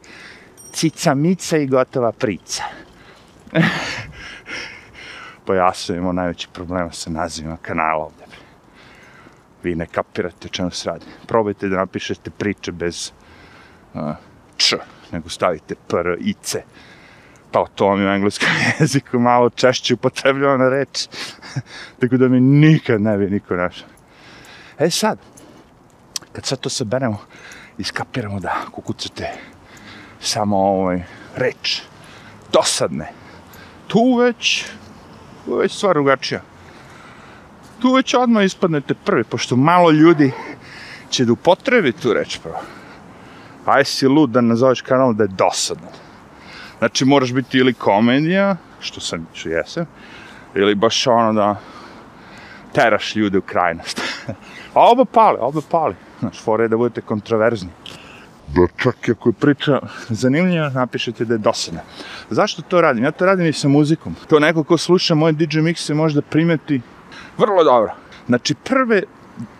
Cica, 0.72 1.14
mica 1.14 1.56
i 1.56 1.66
gotova 1.66 2.12
prica. 2.12 2.64
pa 5.46 5.54
ja 5.54 5.74
sam 5.74 5.96
imao 5.96 6.12
najveći 6.12 6.48
problema 6.52 6.92
sa 6.92 7.10
nazivima 7.10 7.56
kanala 7.62 8.04
ovdje. 8.04 8.26
Vi 9.62 9.74
ne 9.74 9.86
kapirate 9.86 10.48
čemu 10.48 10.70
se 10.70 10.90
radi. 10.90 11.06
Probajte 11.26 11.68
da 11.68 11.76
napišete 11.76 12.30
priče 12.30 12.72
bez 12.72 13.12
uh, 13.94 14.00
č 14.56 14.76
nego 15.12 15.28
stavite 15.28 15.74
pr 15.88 16.16
i 16.20 16.34
c. 16.42 16.62
Pa 17.52 17.66
to 17.74 17.86
vam 17.86 18.00
je 18.00 18.06
u 18.06 18.10
engleskom 18.10 18.48
jeziku 18.80 19.18
malo 19.18 19.50
češće 19.50 19.94
upotrebljena 19.94 20.68
reč. 20.68 21.08
Tako 22.00 22.16
da 22.16 22.28
mi 22.28 22.40
nikad 22.40 23.00
ne 23.00 23.18
bi 23.18 23.30
niko 23.30 23.56
našao. 23.56 23.88
E 24.78 24.90
sad, 24.90 25.18
kad 26.32 26.46
sad 26.46 26.60
to 26.60 26.68
saberemo, 26.68 27.18
iskapiramo 27.78 28.40
da 28.40 28.54
kukucate 28.72 29.32
samo 30.20 30.56
ovaj 30.56 31.02
reč, 31.36 31.82
dosadne, 32.52 33.12
tu 33.88 34.16
već, 34.16 34.64
tu 35.44 35.56
već 35.56 35.76
stvar 35.76 35.94
drugačija. 35.94 36.40
Tu 37.80 37.92
već 37.94 38.14
odmah 38.14 38.44
ispadnete 38.44 38.94
prvi, 38.94 39.24
pošto 39.24 39.56
malo 39.56 39.90
ljudi 39.90 40.32
će 41.10 41.24
da 41.24 41.32
upotrebi 41.32 41.92
tu 41.92 42.12
reč 42.12 42.38
prvo 42.42 42.79
aj 43.64 43.84
si 43.84 44.06
lud 44.06 44.30
da 44.30 44.40
nazoveš 44.40 44.82
kanal 44.82 45.14
da 45.14 45.24
je 45.24 45.36
dosadan. 45.38 45.88
Znači, 46.78 47.04
moraš 47.04 47.32
biti 47.32 47.58
ili 47.58 47.74
komedija, 47.74 48.56
što 48.80 49.00
sam, 49.00 49.26
što 49.32 49.48
jesam, 49.48 49.86
ili 50.54 50.74
baš 50.74 51.06
ono 51.06 51.32
da 51.32 51.56
teraš 52.72 53.16
ljude 53.16 53.38
u 53.38 53.42
krajnost. 53.42 54.00
A 54.74 54.90
oba 54.90 55.04
pali, 55.04 55.38
oba 55.40 55.60
pali. 55.70 55.94
Znači, 56.18 56.40
fora 56.40 56.62
je 56.64 56.68
da 56.68 56.76
budete 56.76 57.00
kontroverzni. 57.00 57.70
Da 58.48 58.66
čak 58.76 59.08
i 59.08 59.10
ako 59.10 59.28
je 59.28 59.32
priča 59.32 59.80
zanimljiva, 60.08 60.68
napišete 60.68 61.24
da 61.24 61.34
je 61.34 61.38
dosadna. 61.38 61.80
Zašto 62.30 62.62
to 62.62 62.80
radim? 62.80 63.04
Ja 63.04 63.10
to 63.10 63.26
radim 63.26 63.46
i 63.46 63.52
sa 63.52 63.68
muzikom. 63.68 64.16
To 64.28 64.38
neko 64.38 64.64
ko 64.64 64.78
sluša 64.78 65.14
moje 65.14 65.32
DJ 65.32 65.58
mixe 65.58 65.94
možda 65.94 66.22
primeti 66.22 66.80
vrlo 67.38 67.64
dobro. 67.64 67.92
Znači, 68.26 68.54
prve 68.54 69.02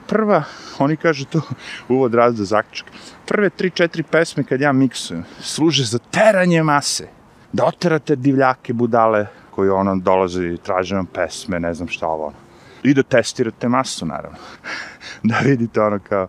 prva, 0.06 0.42
oni 0.78 0.96
kažu 0.96 1.25
to 1.25 1.40
uvod 1.88 2.14
razda 2.14 2.44
zaključak, 2.44 2.87
prve 3.26 3.50
tri, 3.50 3.70
četiri 3.70 4.02
pesme 4.02 4.44
kad 4.44 4.60
ja 4.60 4.72
miksujem, 4.72 5.25
služe 5.40 5.84
za 5.84 5.99
teranje 5.99 6.62
mase. 6.62 7.08
Da 7.52 7.64
oterate 7.64 8.16
divljake, 8.16 8.72
budale, 8.72 9.26
koji 9.50 9.70
ono 9.70 9.96
dolaze 9.96 10.46
i 10.46 10.56
traže 10.56 10.96
vam 10.96 11.06
pesme, 11.06 11.60
ne 11.60 11.75
znam 11.75 11.88
šta 11.88 12.06
ovo 12.06 12.26
ono. 12.26 12.37
I 12.82 12.94
da 12.94 13.02
testirate 13.02 13.68
masu, 13.68 14.06
naravno. 14.06 14.38
da 15.22 15.38
vidite 15.38 15.80
ono 15.80 15.99
kao... 16.08 16.28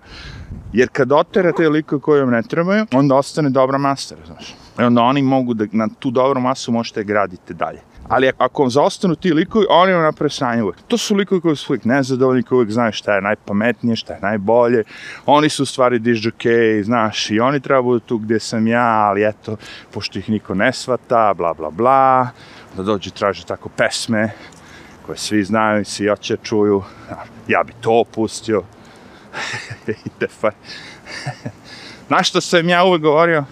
Jer 0.74 0.90
kad 0.90 1.12
oterate 1.12 1.70
liko 1.70 2.00
koji 2.00 2.22
vam 2.22 2.30
ne 2.30 2.42
trebaju, 2.44 2.86
onda 2.94 3.16
ostane 3.16 3.50
dobra 3.50 3.78
masa, 3.78 4.16
znaš. 4.26 4.56
I 4.80 4.84
onda 4.84 5.02
oni 5.02 5.22
mogu 5.22 5.54
da 5.54 5.66
na 5.72 5.88
tu 6.00 6.12
dobru 6.12 6.42
masu 6.42 6.72
možete 6.72 7.04
graditi 7.04 7.54
dalje. 7.54 7.80
Ali 8.12 8.32
ako 8.38 8.62
vam 8.62 8.70
zaostanu 8.70 9.16
ti 9.16 9.34
likovi, 9.34 9.66
oni 9.70 9.94
vam 9.94 10.04
naprave 10.04 10.30
sranje 10.30 10.64
uvek. 10.64 10.76
To 10.88 10.98
su 10.98 11.16
likovi 11.16 11.42
koji 11.42 11.56
su 11.56 11.74
uvek 11.74 11.86
nezadovoljni, 11.86 12.44
koji 12.44 12.58
uvek 12.58 12.72
znaju 12.72 12.92
šta 12.92 13.16
je 13.16 13.22
najpametnije, 13.22 13.96
šta 13.96 14.14
je 14.14 14.20
najbolje. 14.22 14.84
Oni 15.26 15.50
su 15.50 15.64
u 15.64 15.66
stvari 15.66 16.00
disjokej, 16.00 16.84
znaš, 16.84 17.30
i 17.30 17.40
oni 17.40 17.60
treba 17.60 17.82
budu 17.82 18.00
tu 18.00 18.18
gdje 18.18 18.40
sam 18.40 18.68
ja, 18.68 19.08
ali 19.08 19.24
eto, 19.24 19.58
pošto 19.92 20.20
ih 20.20 20.30
niko 20.30 20.56
ne 20.56 20.74
svata, 20.74 21.34
bla, 21.34 21.54
bla, 21.54 21.70
bla, 21.70 22.30
da 22.78 22.84
dođu 22.84 23.12
traže 23.12 23.46
tako 23.46 23.70
pesme 23.70 24.32
koje 25.06 25.18
svi 25.18 25.44
znaju 25.44 25.82
i 25.82 25.86
svi 25.86 26.10
oće 26.10 26.38
čuju. 26.44 26.84
Ja 27.48 27.64
bi 27.64 27.74
to 27.82 28.00
opustio. 28.00 28.64
Ide 29.88 30.28
fa. 30.28 30.52
Znaš 32.08 32.30
što 32.30 32.42
sam 32.42 32.70
ja 32.70 32.84
uvek 32.84 33.02
govorio? 33.02 33.44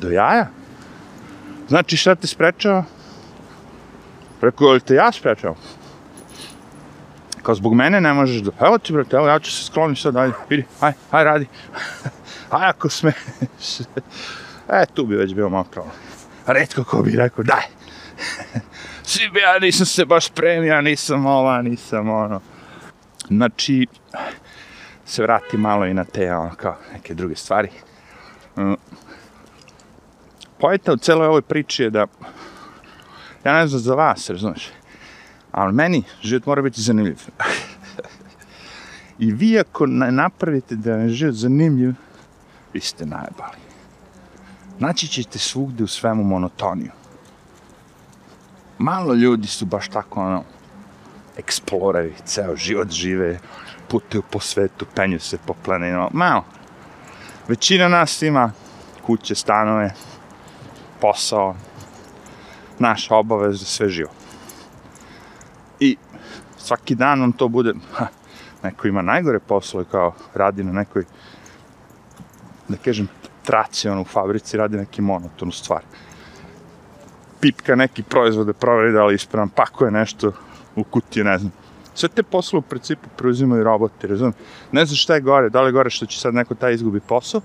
Do 0.00 0.10
jaja. 0.10 0.46
Znači 1.68 1.96
šta 1.96 2.14
te 2.14 2.26
sprečava? 2.26 2.84
Rekao, 4.42 4.68
ali 4.68 4.80
te 4.80 4.94
ja 4.94 5.12
sprečao? 5.12 5.54
Kao 7.42 7.54
zbog 7.54 7.74
mene 7.74 8.00
ne 8.00 8.12
možeš 8.12 8.40
da, 8.42 8.50
evo 8.60 8.78
ti 8.78 8.92
brate, 8.92 9.16
evo 9.16 9.28
ja 9.28 9.38
ću 9.38 9.52
se 9.52 9.64
skloniti 9.64 10.00
sad, 10.00 10.16
ajde, 10.16 10.34
vidi, 10.48 10.64
aj, 10.80 10.92
aj 11.10 11.24
radi. 11.24 11.46
aj 12.50 12.68
ako 12.68 12.88
smeš. 12.88 13.14
e, 14.80 14.86
tu 14.94 15.06
bi 15.06 15.16
već 15.16 15.34
bio 15.34 15.48
malo 15.48 15.64
problem. 15.64 15.94
Redko 16.46 16.84
ko 16.84 17.02
bi 17.02 17.10
rekao, 17.10 17.44
daj. 17.44 17.62
Svi 19.10 19.28
bi, 19.28 19.40
ja 19.40 19.58
nisam 19.58 19.86
se 19.86 20.04
baš 20.04 20.28
premio, 20.28 20.80
nisam 20.80 21.26
ova, 21.26 21.62
nisam 21.62 22.08
ono. 22.08 22.40
Znači, 23.28 23.86
se 25.04 25.22
vrati 25.22 25.56
malo 25.56 25.86
i 25.86 25.94
na 25.94 26.04
te, 26.04 26.34
ono, 26.34 26.54
kao 26.54 26.76
neke 26.92 27.14
druge 27.14 27.36
stvari. 27.36 27.68
Mm. 28.56 28.74
Pojeta 30.58 30.92
u 30.92 30.96
celoj 30.96 31.26
ovoj 31.26 31.42
priči 31.42 31.82
je 31.82 31.90
da, 31.90 32.06
ja 33.44 33.52
ne 33.52 33.66
znam 33.66 33.80
za 33.80 33.94
vas, 33.94 34.30
razumiješ, 34.30 34.70
ali 35.52 35.72
meni 35.72 36.02
život 36.22 36.46
mora 36.46 36.62
biti 36.62 36.80
zanimljiv. 36.80 37.18
I 39.18 39.32
vi 39.32 39.58
ako 39.58 39.86
napravite 39.86 40.76
da 40.76 40.92
je 40.92 41.08
život 41.08 41.34
zanimljiv, 41.34 41.94
vi 42.72 42.80
ste 42.80 43.06
najbali. 43.06 43.56
Naći 44.78 45.08
ćete 45.08 45.38
svugde 45.38 45.84
u 45.84 45.86
svemu 45.86 46.24
monotoniju. 46.24 46.90
Malo 48.78 49.14
ljudi 49.14 49.46
su 49.46 49.66
baš 49.66 49.88
tako, 49.88 50.20
ono, 50.20 50.44
eksploreri, 51.36 52.14
ceo 52.24 52.56
život 52.56 52.90
žive, 52.90 53.38
putuju 53.88 54.22
po 54.30 54.40
svetu, 54.40 54.86
penju 54.94 55.20
se 55.20 55.38
po 55.46 55.54
planinama, 55.64 56.08
malo. 56.12 56.44
Većina 57.48 57.88
nas 57.88 58.22
ima 58.22 58.52
kuće, 59.02 59.34
stanove, 59.34 59.94
posao, 61.00 61.56
naša 62.78 63.16
obaveza, 63.16 63.64
sve 63.64 63.88
živo. 63.88 64.10
I 65.80 65.96
svaki 66.58 66.94
dan 66.94 67.20
nam 67.20 67.32
to 67.32 67.48
bude, 67.48 67.72
ha, 67.92 68.06
neko 68.62 68.88
ima 68.88 69.02
najgore 69.02 69.38
poslove 69.38 69.84
kao 69.90 70.14
radi 70.34 70.64
na 70.64 70.72
nekoj, 70.72 71.04
da 72.68 72.76
kažem, 72.76 73.08
traci, 73.42 73.88
ono, 73.88 74.00
u 74.00 74.04
fabrici 74.04 74.56
radi 74.56 74.76
neki 74.76 75.02
monotonu 75.02 75.52
stvar. 75.52 75.82
Pipka 77.40 77.74
neki 77.76 78.02
proizvode, 78.02 78.52
proveri 78.52 78.92
da 78.92 79.04
li 79.04 79.14
ispravan, 79.14 79.48
pakuje 79.48 79.90
nešto 79.90 80.32
u 80.76 80.84
kutiju, 80.84 81.24
ne 81.24 81.38
znam. 81.38 81.52
Sve 81.94 82.08
te 82.08 82.22
posle 82.22 82.58
u 82.58 82.62
principu 82.62 83.08
preuzimaju 83.16 83.64
roboti, 83.64 84.06
razumem? 84.06 84.32
Ne 84.72 84.86
znam 84.86 84.96
šta 84.96 85.14
je 85.14 85.20
gore, 85.20 85.50
da 85.50 85.62
li 85.62 85.68
je 85.68 85.72
gore 85.72 85.90
što 85.90 86.06
će 86.06 86.20
sad 86.20 86.34
neko 86.34 86.54
taj 86.54 86.74
izgubi 86.74 87.00
posao, 87.00 87.40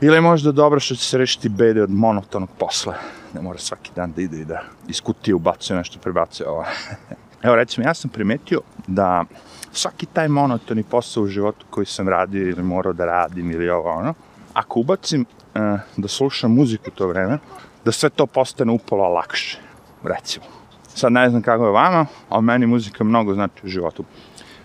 ili 0.00 0.16
je 0.16 0.20
možda 0.20 0.52
dobro 0.52 0.80
što 0.80 0.94
će 0.94 1.04
se 1.04 1.18
rešiti 1.18 1.48
bede 1.48 1.82
od 1.82 1.90
monotonog 1.90 2.48
posla. 2.58 2.94
Ne 3.34 3.40
mora 3.40 3.58
svaki 3.58 3.90
dan 3.96 4.12
da 4.12 4.22
ide 4.22 4.40
i 4.40 4.44
da 4.44 4.62
iz 4.88 5.00
kutije 5.00 5.34
ubacuje 5.34 5.76
nešto, 5.76 5.98
prebacuje 5.98 6.48
ovo. 6.48 6.64
Evo 7.42 7.56
recimo, 7.56 7.86
ja 7.86 7.94
sam 7.94 8.10
primetio 8.10 8.60
da 8.86 9.24
svaki 9.72 10.06
taj 10.06 10.28
monotoni 10.28 10.82
posao 10.82 11.22
u 11.22 11.26
životu 11.26 11.66
koji 11.70 11.86
sam 11.86 12.08
radio 12.08 12.48
ili 12.48 12.62
morao 12.62 12.92
da 12.92 13.04
radim 13.04 13.50
ili 13.50 13.70
ovo 13.70 13.90
ono, 13.90 14.14
ako 14.54 14.80
ubacim 14.80 15.20
uh, 15.20 15.80
da 15.96 16.08
slušam 16.08 16.54
muziku 16.54 16.90
to 16.90 17.06
vreme, 17.06 17.38
da 17.84 17.92
sve 17.92 18.10
to 18.10 18.26
postane 18.26 18.72
upola 18.72 19.08
lakše, 19.08 19.58
recimo. 20.04 20.46
Sad 20.94 21.12
ne 21.12 21.30
znam 21.30 21.42
kako 21.42 21.64
je 21.64 21.70
vama, 21.70 22.06
ali 22.28 22.42
meni 22.42 22.66
muzika 22.66 23.04
mnogo 23.04 23.34
znači 23.34 23.60
u 23.64 23.68
životu. 23.68 24.04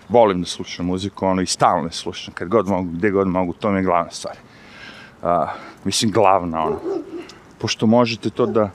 Volim 0.08 0.40
da 0.40 0.46
slušam 0.46 0.86
muziku, 0.86 1.26
ono, 1.26 1.42
i 1.42 1.46
stalno 1.46 1.86
je 1.86 1.92
slušam, 1.92 2.34
kad 2.34 2.48
god 2.48 2.68
mogu, 2.68 2.88
gde 2.90 3.10
god 3.10 3.28
mogu, 3.28 3.52
to 3.52 3.70
mi 3.70 3.78
je 3.78 3.82
glavna 3.82 4.10
stvar. 4.10 4.36
Uh, 5.22 5.50
mislim, 5.84 6.10
glavna, 6.10 6.64
ono. 6.64 6.80
Pošto 7.64 7.86
možete 7.86 8.30
to 8.30 8.46
da, 8.46 8.70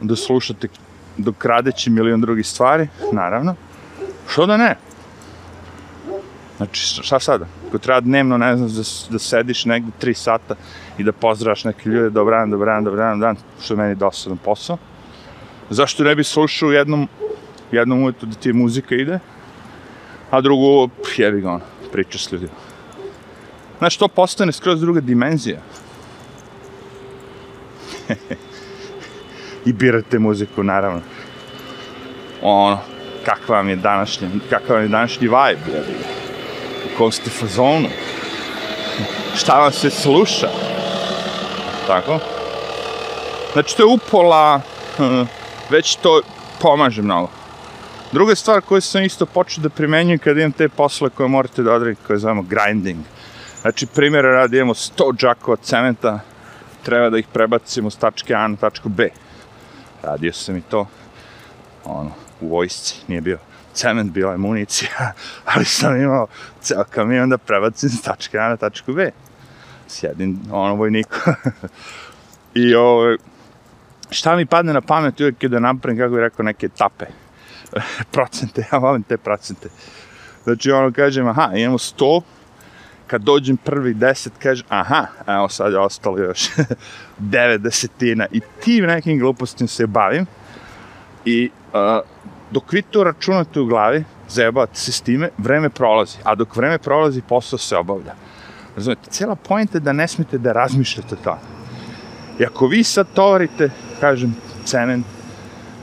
da 0.00 0.16
slušate 0.16 0.68
dok 1.16 1.44
radeći 1.44 1.90
milion 1.90 2.20
drugih 2.20 2.46
stvari, 2.46 2.88
naravno, 3.12 3.54
što 4.28 4.46
da 4.46 4.56
ne? 4.56 4.76
Znači, 6.56 7.02
šta 7.02 7.20
sada? 7.20 7.46
Ako 7.68 7.78
treba 7.78 8.00
dnevno, 8.00 8.38
ne 8.38 8.56
znam, 8.56 8.68
da, 8.68 8.82
da 9.10 9.18
sediš 9.18 9.64
negde 9.64 9.92
tri 9.98 10.14
sata 10.14 10.54
i 10.98 11.04
da 11.04 11.12
pozdravaš 11.12 11.64
neke 11.64 11.90
ljude, 11.90 12.10
dobar 12.10 12.38
dan, 12.38 12.50
dobar 12.50 12.66
dan, 12.66 12.84
dobar 12.84 12.98
dan, 12.98 13.20
dan, 13.20 13.36
što 13.60 13.74
je 13.74 13.78
meni 13.78 13.94
dosadan 13.94 14.38
posao, 14.38 14.78
zašto 15.70 16.04
ne 16.04 16.14
bi 16.14 16.24
slušao 16.24 16.72
jednom, 16.72 17.08
jednom 17.72 18.02
ujutru 18.02 18.28
da 18.28 18.40
ti 18.40 18.52
muzika 18.52 18.94
ide, 18.94 19.18
a 20.30 20.40
drugo, 20.40 20.88
jebi 21.16 21.40
ga 21.40 21.50
ono, 21.50 21.64
priča 21.92 22.18
s 22.18 22.32
ljudima. 22.32 22.56
Znači, 23.78 23.98
to 23.98 24.08
postane 24.08 24.52
skroz 24.52 24.80
druga 24.80 25.00
dimenzija. 25.00 25.60
I 29.66 29.72
birate 29.72 30.18
muziku, 30.18 30.62
naravno. 30.62 31.00
Ono, 32.42 32.78
kakva 33.24 33.56
vam 33.56 33.68
je 33.68 33.76
današnji, 33.76 34.28
kakav 34.50 34.76
vam 34.76 34.82
je 34.82 34.88
današnji 34.88 35.28
vibe, 35.28 35.76
jebi 35.76 35.92
ga. 35.92 36.08
U 36.84 36.98
kom 36.98 37.12
ste 37.12 37.30
fazonu. 37.30 37.88
Šta 39.36 39.60
vam 39.60 39.72
se 39.72 39.90
sluša. 39.90 40.48
Tako? 41.86 42.18
Znači, 43.52 43.76
to 43.76 43.82
je 43.82 43.94
upola, 43.94 44.60
uh, 44.98 45.26
već 45.70 45.96
to 45.96 46.20
pomaže 46.60 47.02
mnogo. 47.02 47.28
Druga 48.12 48.34
stvar 48.34 48.60
koju 48.60 48.80
sam 48.80 49.02
isto 49.02 49.26
počeo 49.26 49.62
da 49.62 49.68
primenjujem 49.68 50.18
kad 50.18 50.38
imam 50.38 50.52
te 50.52 50.68
posle 50.68 51.10
koje 51.10 51.28
morate 51.28 51.62
da 51.62 51.72
odredite, 51.72 52.06
koje 52.06 52.18
zovemo 52.18 52.42
grinding. 52.42 52.98
Znači, 53.60 53.86
primjera 53.86 54.28
radi, 54.28 54.56
imamo 54.56 54.74
100 54.74 55.16
džakova 55.16 55.56
cementa, 55.56 56.20
treba 56.84 57.10
da 57.10 57.18
ih 57.18 57.26
prebacimo 57.32 57.90
s 57.90 57.96
tačke 57.96 58.34
A 58.34 58.48
na 58.48 58.56
tačku 58.56 58.88
B. 58.88 59.08
Radio 60.02 60.32
sam 60.32 60.56
i 60.56 60.60
to, 60.60 60.86
ono, 61.84 62.10
u 62.40 62.48
vojsci, 62.48 62.96
nije 63.08 63.20
bio 63.20 63.38
cement, 63.74 64.12
bila 64.12 64.32
je 64.32 64.38
municija, 64.38 65.12
ali 65.54 65.64
sam 65.64 65.96
imao 66.00 66.26
ceo 66.60 66.84
kamion 66.90 67.30
da 67.30 67.38
prebacim 67.38 67.90
s 67.90 68.02
tačke 68.02 68.38
A 68.38 68.48
na 68.48 68.56
tačku 68.56 68.92
B. 68.92 69.10
S 69.88 70.02
jednim, 70.02 70.40
ono, 70.50 70.74
vojnikom. 70.74 71.34
I 72.54 72.74
ovo, 72.74 73.00
ovaj, 73.00 73.16
šta 74.10 74.36
mi 74.36 74.46
padne 74.46 74.72
na 74.72 74.80
pamet 74.80 75.20
uvijek 75.20 75.42
je 75.42 75.48
da 75.48 75.60
napravim, 75.60 75.98
kako 75.98 76.14
bih 76.14 76.20
rekao, 76.20 76.42
neke 76.44 76.66
etape. 76.66 77.06
procente, 78.12 78.66
ja 78.72 78.78
volim 78.78 79.02
te 79.02 79.16
procente. 79.16 79.68
Znači, 80.44 80.70
ono, 80.70 80.92
kažem, 80.92 81.28
aha, 81.28 81.50
imamo 81.54 81.78
100, 81.78 82.20
kad 83.14 83.22
dođem 83.22 83.56
prvi 83.56 83.94
10, 83.94 84.28
kažem, 84.38 84.66
aha, 84.68 85.06
evo 85.26 85.48
sad 85.48 85.72
je 85.72 85.78
ostalo 85.78 86.18
još 86.18 86.50
9 87.20 87.58
desetina. 87.58 88.26
I 88.32 88.40
tim 88.60 88.84
nekim 88.84 89.18
glupostim 89.18 89.68
se 89.68 89.86
bavim. 89.86 90.26
I 91.24 91.50
uh, 91.72 91.80
dok 92.50 92.72
vi 92.72 92.82
to 92.82 93.04
računate 93.04 93.60
u 93.60 93.66
glavi, 93.66 94.04
zajebate 94.28 94.74
se 94.74 94.92
s 94.92 95.00
time, 95.00 95.30
vreme 95.38 95.70
prolazi. 95.70 96.18
A 96.24 96.34
dok 96.34 96.56
vreme 96.56 96.78
prolazi, 96.78 97.22
posao 97.22 97.58
se 97.58 97.76
obavlja. 97.76 98.14
Razumete, 98.76 99.10
cijela 99.10 99.34
pojenta 99.34 99.78
je 99.78 99.80
da 99.80 99.92
ne 99.92 100.08
smete 100.08 100.38
da 100.38 100.52
razmišljate 100.52 101.16
to. 101.16 101.38
I 102.38 102.44
ako 102.44 102.66
vi 102.66 102.84
sad 102.84 103.06
tovarite, 103.14 103.70
kažem, 104.00 104.34
cement, 104.64 105.06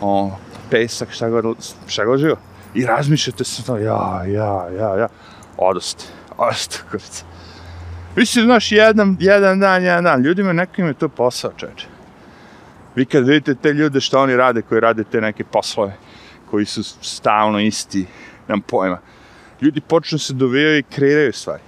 o, 0.01 0.31
pesak, 0.69 1.11
šta 1.11 1.29
god, 1.29 1.55
šta 1.87 2.05
god 2.05 2.19
živo, 2.19 2.37
i 2.73 2.85
razmišljate 2.85 3.43
se 3.43 3.63
to, 3.63 3.77
ja, 3.77 4.23
ja, 4.27 4.67
ja, 4.79 4.95
ja, 4.97 5.07
odoste, 5.57 6.05
odoste, 6.45 6.77
kurica. 6.91 7.25
Vi 8.15 8.25
se, 8.25 8.41
znaš, 8.41 8.71
jedan, 8.71 9.17
jedan 9.19 9.59
dan, 9.59 9.83
jedan 9.83 10.03
dan, 10.03 10.21
ljudima 10.21 10.53
nekim 10.53 10.87
je 10.87 10.93
to 10.93 11.09
posao, 11.09 11.51
čeče. 11.57 11.87
Vi 12.95 13.05
kad 13.05 13.27
vidite 13.27 13.55
te 13.55 13.73
ljude 13.73 14.01
što 14.01 14.19
oni 14.19 14.35
rade, 14.35 14.61
koji 14.61 14.81
rade 14.81 15.03
te 15.03 15.21
neke 15.21 15.43
poslove, 15.43 15.95
koji 16.49 16.65
su 16.65 16.83
stalno 16.83 17.59
isti, 17.59 18.05
nam 18.47 18.61
pojma, 18.61 18.99
ljudi 19.61 19.81
počnu 19.81 20.19
se 20.19 20.33
dovijaju 20.33 20.77
i 20.77 20.83
kreiraju 20.83 21.33
stvari. 21.33 21.63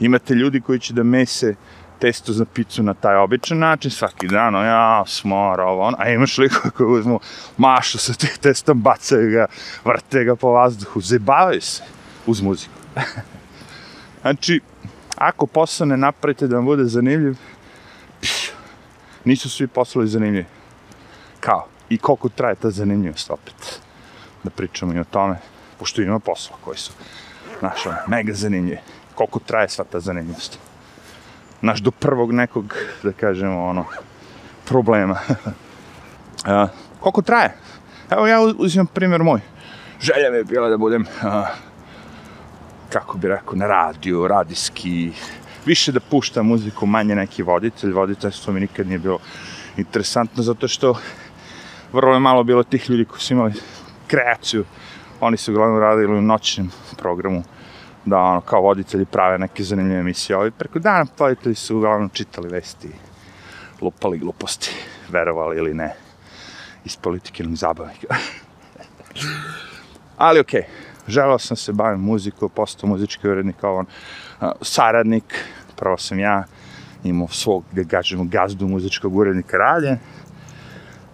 Imate 0.00 0.34
ljudi 0.34 0.60
koji 0.60 0.78
će 0.78 0.94
da 0.94 1.02
mese 1.02 1.54
testo 1.98 2.32
za 2.32 2.44
picu 2.44 2.82
na 2.82 2.94
taj 2.94 3.16
običan 3.16 3.58
način, 3.58 3.90
svaki 3.90 4.28
dan, 4.28 4.54
o 4.54 4.62
ja, 4.62 5.04
smora, 5.06 5.64
ovo, 5.64 5.82
ono, 5.82 5.96
a 6.00 6.10
imaš 6.10 6.38
liko 6.38 6.70
koji 6.76 7.00
uzmu 7.00 7.20
mašu 7.56 7.98
sa 7.98 8.12
tih 8.12 8.38
testom, 8.38 8.82
bacaju 8.82 9.30
ga, 9.30 9.46
vrte 9.84 10.24
ga 10.24 10.36
po 10.36 10.50
vazduhu, 10.50 11.00
zebavaju 11.00 11.60
se 11.60 11.82
uz 12.26 12.40
muziku. 12.40 12.74
znači, 14.26 14.60
ako 15.16 15.46
posao 15.46 15.86
ne 15.86 15.96
napravite 15.96 16.46
da 16.46 16.56
vam 16.56 16.64
bude 16.64 16.84
zanimljiv, 16.84 17.36
pš, 18.20 18.50
nisu 19.24 19.50
svi 19.50 19.66
poslovi 19.66 20.08
zanimljivi. 20.08 20.46
Kao? 21.40 21.66
I 21.88 21.98
koliko 21.98 22.28
traje 22.28 22.54
ta 22.54 22.70
zanimljivost 22.70 23.30
opet? 23.30 23.80
Da 24.44 24.50
pričamo 24.50 24.94
i 24.94 24.98
o 24.98 25.04
tome, 25.04 25.36
pošto 25.78 26.02
ima 26.02 26.18
posla 26.18 26.56
koji 26.64 26.78
su, 26.78 26.92
znaš, 27.58 27.84
mega 28.06 28.32
zanimljivi. 28.32 28.78
Koliko 29.14 29.38
traje 29.38 29.68
sva 29.68 29.84
ta 29.84 30.00
zanimljivost? 30.00 30.58
naš 31.60 31.80
do 31.80 31.90
prvog 31.90 32.32
nekog, 32.32 32.74
da 33.02 33.12
kažemo, 33.12 33.66
ono, 33.66 33.84
problema. 34.64 35.18
uh, 36.46 36.68
koliko 37.00 37.22
traje? 37.22 37.56
Evo 38.10 38.26
ja 38.26 38.40
uzimam 38.40 38.86
primjer 38.86 39.22
moj. 39.22 39.40
Želja 40.00 40.30
mi 40.30 40.36
je 40.36 40.44
bila 40.44 40.68
da 40.68 40.76
budem, 40.76 41.02
uh, 41.02 41.46
kako 42.96 43.18
bi 43.18 43.28
rekao, 43.28 43.54
na 43.54 43.66
radiju, 43.66 44.28
radijski, 44.28 45.12
više 45.66 45.92
da 45.92 46.00
puštam 46.00 46.46
muziku, 46.46 46.86
manje 46.86 47.14
neki 47.14 47.42
voditelj. 47.42 47.92
Voditeljstvo 47.92 48.52
mi 48.52 48.60
nikad 48.60 48.86
nije 48.86 48.98
bilo 48.98 49.18
interesantno, 49.76 50.42
zato 50.42 50.68
što 50.68 50.94
vrlo 51.92 52.14
je 52.14 52.20
malo 52.20 52.44
bilo 52.44 52.62
tih 52.62 52.90
ljudi 52.90 53.04
koji 53.04 53.20
su 53.20 53.34
imali 53.34 53.52
kreaciju 54.06 54.64
oni 55.20 55.36
su 55.36 55.52
uglavnom 55.52 55.80
radili 55.80 56.18
u 56.18 56.22
noćnom 56.22 56.70
programu, 56.98 57.42
da 58.04 58.18
ono, 58.18 58.40
kao 58.40 58.60
voditelji 58.60 59.04
prave 59.04 59.38
neke 59.38 59.64
zanimljive 59.64 60.00
emisije. 60.00 60.36
Ovi 60.36 60.50
preko 60.50 60.78
dana 60.78 61.06
voditelji 61.18 61.54
su 61.54 61.76
uglavnom 61.76 62.08
čitali 62.08 62.48
vesti, 62.48 62.88
lupali 63.80 64.18
gluposti, 64.18 64.70
verovali 65.08 65.56
ili 65.56 65.74
ne, 65.74 65.94
iz 66.84 66.96
politikinog 66.96 67.56
zabavnika. 67.56 68.06
Ali 70.16 70.40
okej, 70.40 70.60
okay, 70.60 70.86
želao 71.08 71.38
sam 71.38 71.56
se 71.56 71.72
bavim 71.72 72.00
muzikom, 72.00 72.50
postao 72.54 72.88
muzički 72.88 73.28
urednik, 73.28 73.56
kao 73.60 73.76
on, 73.76 73.86
saradnik, 74.62 75.44
prvo 75.76 75.96
sam 75.96 76.18
ja 76.18 76.44
imao 77.04 77.28
svog, 77.28 77.64
da 77.72 77.84
kažemo, 77.84 78.24
gazdu 78.24 78.68
muzičkog 78.68 79.16
urednika 79.16 79.56
radje, 79.56 79.98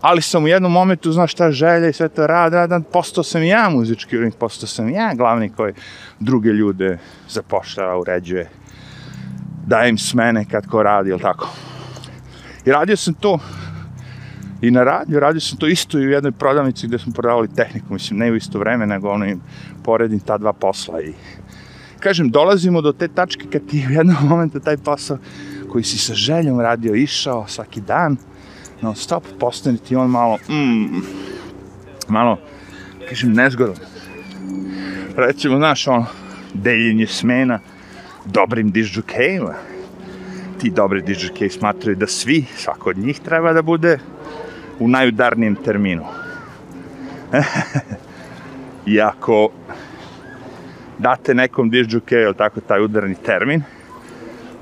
ali 0.01 0.23
sam 0.23 0.45
u 0.45 0.49
jednom 0.49 0.73
momentu, 0.73 1.13
znaš 1.13 1.33
šta, 1.33 1.51
želja 1.51 1.89
i 1.89 1.93
sve 1.93 2.09
to 2.09 2.27
rad, 2.27 2.53
rad, 2.53 2.83
postao 2.93 3.25
sam 3.25 3.43
ja 3.43 3.69
muzički 3.71 4.17
urednik, 4.17 4.39
postao 4.39 4.67
sam 4.67 4.89
ja 4.89 5.15
glavni 5.15 5.51
koji 5.51 5.75
druge 6.21 6.49
ljude 6.49 6.99
zapošljava, 7.29 7.99
uređuje, 7.99 8.49
daje 9.67 9.91
im 9.91 9.99
smene 9.99 10.45
kad 10.51 10.67
ko 10.67 10.83
radi, 10.83 11.11
ili 11.11 11.21
tako. 11.21 11.49
I 12.65 12.71
radio 12.71 12.97
sam 12.97 13.15
to 13.15 13.39
i 14.63 14.71
na 14.71 14.85
radiju, 14.85 15.21
radio 15.21 15.41
sam 15.41 15.59
to 15.59 15.67
isto 15.67 15.99
i 15.99 16.07
u 16.07 16.11
jednoj 16.11 16.33
prodavnici 16.33 16.87
gde 16.87 16.99
smo 16.99 17.13
prodavali 17.13 17.55
tehniku, 17.55 17.93
mislim, 17.93 18.19
ne 18.19 18.33
u 18.33 18.37
isto 18.37 18.59
vreme, 18.59 18.87
nego 18.87 19.11
ono 19.11 19.27
im 19.27 19.41
poredim 19.85 20.21
ta 20.21 20.39
dva 20.39 20.53
posla 20.53 21.01
i 21.01 21.13
kažem, 22.01 22.31
dolazimo 22.31 22.81
do 22.81 22.93
te 22.93 23.09
tačke 23.09 23.47
kad 23.53 23.67
ti 23.67 23.87
u 23.89 23.93
jednom 23.93 24.17
momentu 24.31 24.61
taj 24.61 24.77
posao 24.77 25.19
koji 25.73 25.85
si 25.85 25.99
sa 25.99 26.15
željom 26.15 26.61
radio, 26.61 26.95
išao 26.95 27.47
svaki 27.49 27.81
dan, 27.81 28.17
non 28.81 28.97
stop, 28.97 29.25
postane 29.41 29.79
ti 29.79 29.97
on 29.97 30.11
malo, 30.11 30.39
mm, 30.49 31.03
malo, 32.09 32.39
kažem, 33.09 33.33
nezgodan. 33.33 33.77
Recimo, 35.17 35.57
znaš, 35.57 35.89
ono, 35.89 36.07
deljenje 36.55 37.07
smena 37.07 37.61
dobrim 38.25 38.71
dižđukejima. 38.71 39.55
Ti 40.61 40.71
dobri 40.71 41.03
dižđukeji 41.03 41.51
smatraju 41.51 41.97
da 41.97 42.07
svi, 42.07 42.45
svako 42.57 42.91
od 42.91 42.99
njih 42.99 43.21
treba 43.21 43.53
da 43.53 43.63
bude 43.63 43.99
u 44.83 44.89
najudarnijem 44.89 45.57
terminu. 45.57 46.05
I 48.87 49.01
ako 49.01 49.51
date 50.99 51.35
nekom 51.35 51.71
dižđukeju, 51.71 52.35
tako, 52.35 52.61
taj 52.61 52.85
udarni 52.85 53.15
termin, 53.15 53.63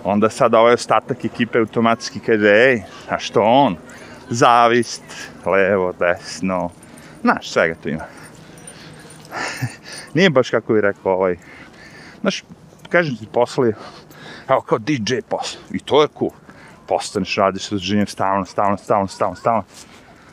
onda 0.05 0.31
sad 0.31 0.55
ovaj 0.55 0.75
ostatak 0.75 1.25
ekipe 1.25 1.59
automatski 1.59 2.21
kaže, 2.21 2.49
ej, 2.49 2.83
a 3.09 3.19
što 3.19 3.43
on? 3.43 3.77
Zavist, 4.31 5.03
levo, 5.47 5.93
desno, 5.99 6.71
znaš, 7.23 7.51
svega 7.51 7.75
tu 7.83 7.89
ima. 7.89 8.05
Nije 10.15 10.31
baš 10.31 10.51
kako 10.51 10.73
bi 10.73 10.81
rekao 10.81 11.13
ovaj, 11.13 11.37
znaš, 12.21 12.45
kažem 12.89 13.17
ti 13.17 13.27
posle, 13.33 13.73
evo 14.49 14.61
kao 14.61 14.79
DJ 14.79 15.15
posle, 15.29 15.61
i 15.71 15.79
to 15.79 16.03
je 16.03 16.09
cool. 16.19 16.31
Postaneš, 16.87 17.37
radiš 17.37 17.69
sa 17.69 17.75
održenjem 17.75 18.07
stalno, 18.07 18.45
stalno, 18.45 18.77
stalno, 18.77 19.09
stalno, 19.09 19.37
stalno. 19.37 19.65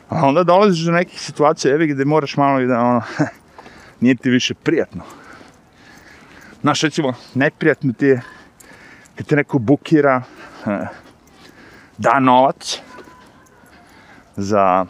A 0.08 0.26
onda 0.26 0.42
dolaziš 0.44 0.84
do 0.84 0.92
nekih 0.92 1.20
situacija, 1.20 1.74
evi 1.74 1.86
gde 1.86 2.04
moraš 2.04 2.36
malo 2.36 2.60
i 2.60 2.66
da, 2.66 2.80
ono, 2.80 3.02
nije 4.00 4.14
ti 4.14 4.30
više 4.30 4.54
prijatno. 4.54 5.02
Znaš, 6.60 6.80
recimo, 6.80 7.14
neprijatno 7.34 7.92
ti 7.92 8.06
je 8.06 8.20
kad 9.14 9.26
te 9.26 9.36
neko 9.36 9.58
bukira, 9.58 10.22
eh, 10.66 10.86
da 11.98 12.20
novac 12.20 12.80
za 14.36 14.86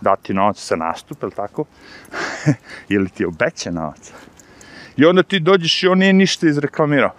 dati 0.00 0.34
novac 0.34 0.68
za 0.68 0.76
nastup, 0.76 1.22
ili 1.22 1.32
tako? 1.32 1.64
ili 2.94 3.08
ti 3.08 3.24
obeća 3.24 3.70
novac. 3.70 4.12
I 4.96 5.04
onda 5.04 5.22
ti 5.22 5.40
dođeš 5.40 5.82
i 5.82 5.88
on 5.88 5.98
nije 5.98 6.12
ništa 6.12 6.48
izreklamirao. 6.48 7.14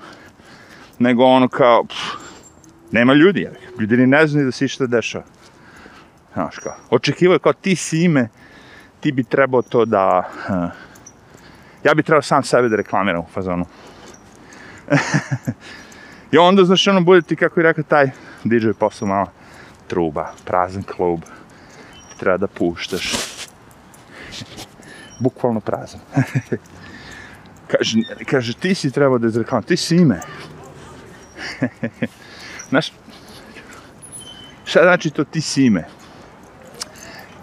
Nego 1.00 1.26
ono 1.26 1.48
kao, 1.48 1.84
pff, 1.84 2.00
nema 2.92 3.14
ljudi, 3.14 3.48
ljudi 3.80 3.98
ni 3.98 4.08
ne 4.08 4.28
znaju 4.28 4.46
da 4.46 4.52
se 4.52 4.66
išta 4.66 4.88
dešava. 4.88 5.26
Znaš 6.34 6.58
kao, 6.58 6.76
očekivaju 6.90 7.40
kao 7.40 7.54
ti 7.54 7.76
si 7.76 8.04
ime, 8.04 8.30
ti 9.00 9.12
bi 9.12 9.24
trebao 9.24 9.62
to 9.62 9.86
da... 9.86 10.30
Uh, 10.50 10.56
ja 11.84 11.94
bi 11.94 12.04
trebao 12.04 12.22
sam 12.22 12.44
sebe 12.44 12.70
da 12.70 12.76
reklamiram 12.76 13.22
u 13.22 13.28
fazonu. 13.34 13.66
I 16.32 16.38
onda, 16.38 16.64
znaš, 16.66 16.88
ono, 16.88 17.02
bude 17.02 17.22
ti, 17.22 17.36
kako 17.36 17.60
je 17.60 17.64
rekao 17.64 17.84
taj 17.84 18.10
DJ 18.44 18.70
posao 18.80 19.08
malo 19.08 19.28
truba, 19.88 20.32
prazan 20.46 20.84
klub, 20.84 21.22
ti 22.10 22.20
treba 22.20 22.38
da 22.38 22.48
puštaš. 22.48 23.14
Bukvalno 25.20 25.60
prazan. 25.60 26.00
kaže, 27.72 27.98
kaže, 28.26 28.54
ti 28.54 28.76
si 28.76 28.92
trebao 28.92 29.18
da 29.18 29.28
izreklam, 29.28 29.64
ti 29.64 29.78
si 29.78 29.96
ime. 29.96 30.22
znaš, 32.70 32.92
šta 34.66 34.82
znači 34.84 35.10
to 35.10 35.24
ti 35.24 35.42
si 35.42 35.66
ime? 35.66 35.99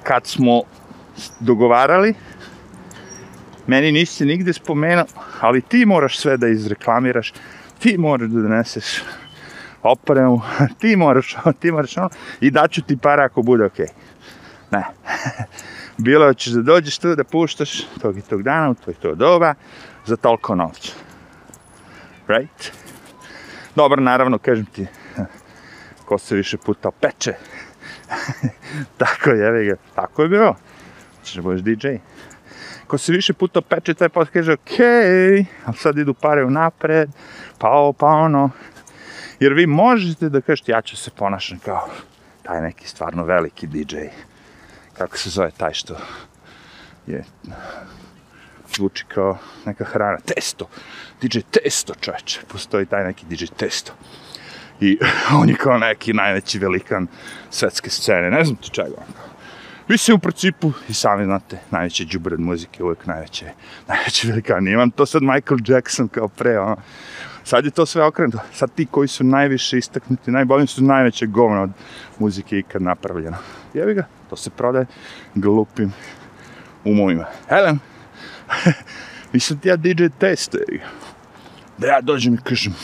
Kad 0.07 0.27
smo 0.27 0.63
dogovarali, 1.41 2.15
meni 3.67 3.93
nisi 3.93 4.25
nigde 4.25 4.53
spomenuo, 4.53 5.05
ali 5.41 5.61
ti 5.61 5.87
moraš 5.87 6.19
sve 6.19 6.37
da 6.37 6.49
izreklamiraš, 6.49 7.33
ti 7.79 7.99
moraš 7.99 8.29
da 8.29 8.41
doneseš 8.41 9.03
opremu, 9.83 10.41
ti 10.81 10.97
moraš, 10.97 11.37
ti 11.61 11.73
moraš 11.73 11.97
ono, 11.97 12.09
i 12.41 12.51
daću 12.51 12.83
ti 12.83 12.97
para 12.97 13.25
ako 13.25 13.43
bude 13.43 13.65
okej. 13.65 13.87
Okay. 13.87 13.93
Ne. 14.71 14.85
Bilo 16.07 16.35
ćeš 16.35 16.53
da 16.53 16.63
dođeš 16.63 16.99
tu 16.99 17.15
da 17.15 17.25
puštaš 17.25 17.87
tog 18.01 18.19
i 18.19 18.23
tog 18.23 18.43
dana, 18.43 18.71
u 18.71 18.75
tvoj 18.75 18.95
to 18.95 19.15
doba, 19.15 19.55
za 20.05 20.17
toliko 20.17 20.55
novca. 20.55 20.93
Right? 22.29 22.73
Dobro, 23.77 24.01
naravno, 24.01 24.39
kažem 24.39 24.65
ti, 24.67 24.87
ko 26.07 26.19
se 26.19 26.37
više 26.37 26.57
puta 26.57 26.91
peče. 27.01 27.35
tako 28.99 29.31
je, 29.31 29.65
ga, 29.65 29.77
tako 29.95 30.23
je 30.23 30.29
bilo. 30.29 30.57
Češ 31.25 31.35
da 31.35 31.43
budeš 31.43 31.63
DJ. 31.63 31.89
Ko 32.87 32.99
se 32.99 33.13
više 33.13 33.33
puta 33.33 33.61
peče, 33.61 33.95
taj 33.95 34.09
posle 34.09 34.33
kaže, 34.33 34.53
okej, 34.53 34.85
okay, 34.85 35.45
a 35.65 35.73
sad 35.73 35.99
idu 35.99 36.15
pare 36.15 36.45
u 36.45 36.51
napred, 36.51 37.11
pa 37.59 37.69
ovo, 37.69 37.93
pa 37.93 38.07
ono. 38.07 38.51
Jer 39.41 39.53
vi 39.53 39.67
možete 39.67 40.29
da 40.29 40.41
kažete, 40.41 40.73
ja 40.73 40.83
ću 40.83 40.97
se 40.97 41.11
ponašati 41.11 41.61
kao 41.65 41.89
taj 42.43 42.61
neki 42.61 42.89
stvarno 42.89 43.25
veliki 43.25 43.67
DJ. 43.67 43.97
Kako 44.99 45.19
se 45.19 45.31
zove 45.31 45.51
taj 45.51 45.75
što 45.75 45.97
je 47.07 47.25
zvuči 48.77 49.05
kao 49.09 49.39
neka 49.65 49.85
hrana. 49.85 50.19
Testo. 50.19 50.69
DJ 51.23 51.39
Testo, 51.51 51.95
čoveče. 52.01 52.41
Postoji 52.49 52.87
taj 52.87 53.05
neki 53.05 53.27
DJ 53.27 53.45
Testo. 53.57 53.93
I 54.81 54.99
on 55.41 55.49
je 55.49 55.55
kao 55.55 55.79
neki 55.79 56.13
najveći 56.13 56.59
velikan 56.59 57.07
svetske 57.51 57.91
scene. 57.91 58.31
Ne 58.31 58.45
znam 58.45 58.57
ti 58.57 58.71
čega. 58.71 58.97
Mislim, 59.89 60.17
u 60.17 60.21
principu, 60.21 60.73
i 60.89 60.95
sami 60.95 61.25
znate, 61.25 61.59
najveće 61.71 62.05
džubred 62.05 62.41
muzike, 62.41 62.85
uvijek 62.85 63.07
najveće, 63.07 63.47
najveće 63.89 64.29
velikan. 64.29 64.69
Imam 64.69 64.91
to 64.91 65.07
sad 65.07 65.23
Michael 65.23 65.59
Jackson 65.67 66.09
kao 66.09 66.29
pre, 66.29 66.59
ono. 66.59 66.77
Sad 67.45 67.65
je 67.65 67.71
to 67.71 67.87
sve 67.87 68.05
okrenuto. 68.05 68.39
Sad 68.53 68.71
ti 68.75 68.87
koji 68.91 69.09
su 69.09 69.25
najviše 69.25 69.79
istaknuti, 69.79 70.31
najbolji 70.31 70.67
su 70.67 70.85
najveće 70.85 71.27
govno 71.27 71.63
od 71.63 71.71
muzike 72.19 72.59
ikad 72.59 72.83
napravljeno. 72.83 73.37
Jevi 73.75 73.95
ga, 73.95 74.07
to 74.31 74.37
se 74.37 74.51
prodaje 74.51 74.87
glupim 75.35 75.93
umovima. 76.85 77.25
Helen, 77.49 77.79
nisam 79.33 79.59
ti 79.59 79.69
ja 79.69 79.77
DJ 79.77 80.05
ga. 80.21 80.85
Da 81.79 81.87
ja 81.87 82.01
dođem 82.01 82.35
i 82.35 82.39
kažem, 82.39 82.75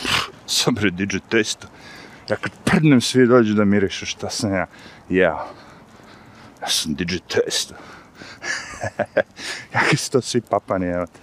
sam 0.47 0.75
bre 0.75 0.91
DJ 0.91 1.17
testo. 1.29 1.69
Ja 2.29 2.37
kad 2.37 2.53
prdnem 2.65 3.01
svi 3.01 3.27
dođu 3.27 3.55
da 3.55 3.65
mirišu 3.65 4.07
šta 4.07 4.31
sam 4.31 4.55
ja 4.55 4.67
jeo. 5.09 5.39
Ja 6.63 6.69
sam 6.69 6.95
DJ 6.95 7.17
testo. 7.29 7.75
Kakvi 9.73 9.97
su 9.97 10.11
to 10.11 10.21
svi 10.21 10.41
papani, 10.41 10.87
evo 10.87 11.07
te. 11.07 11.21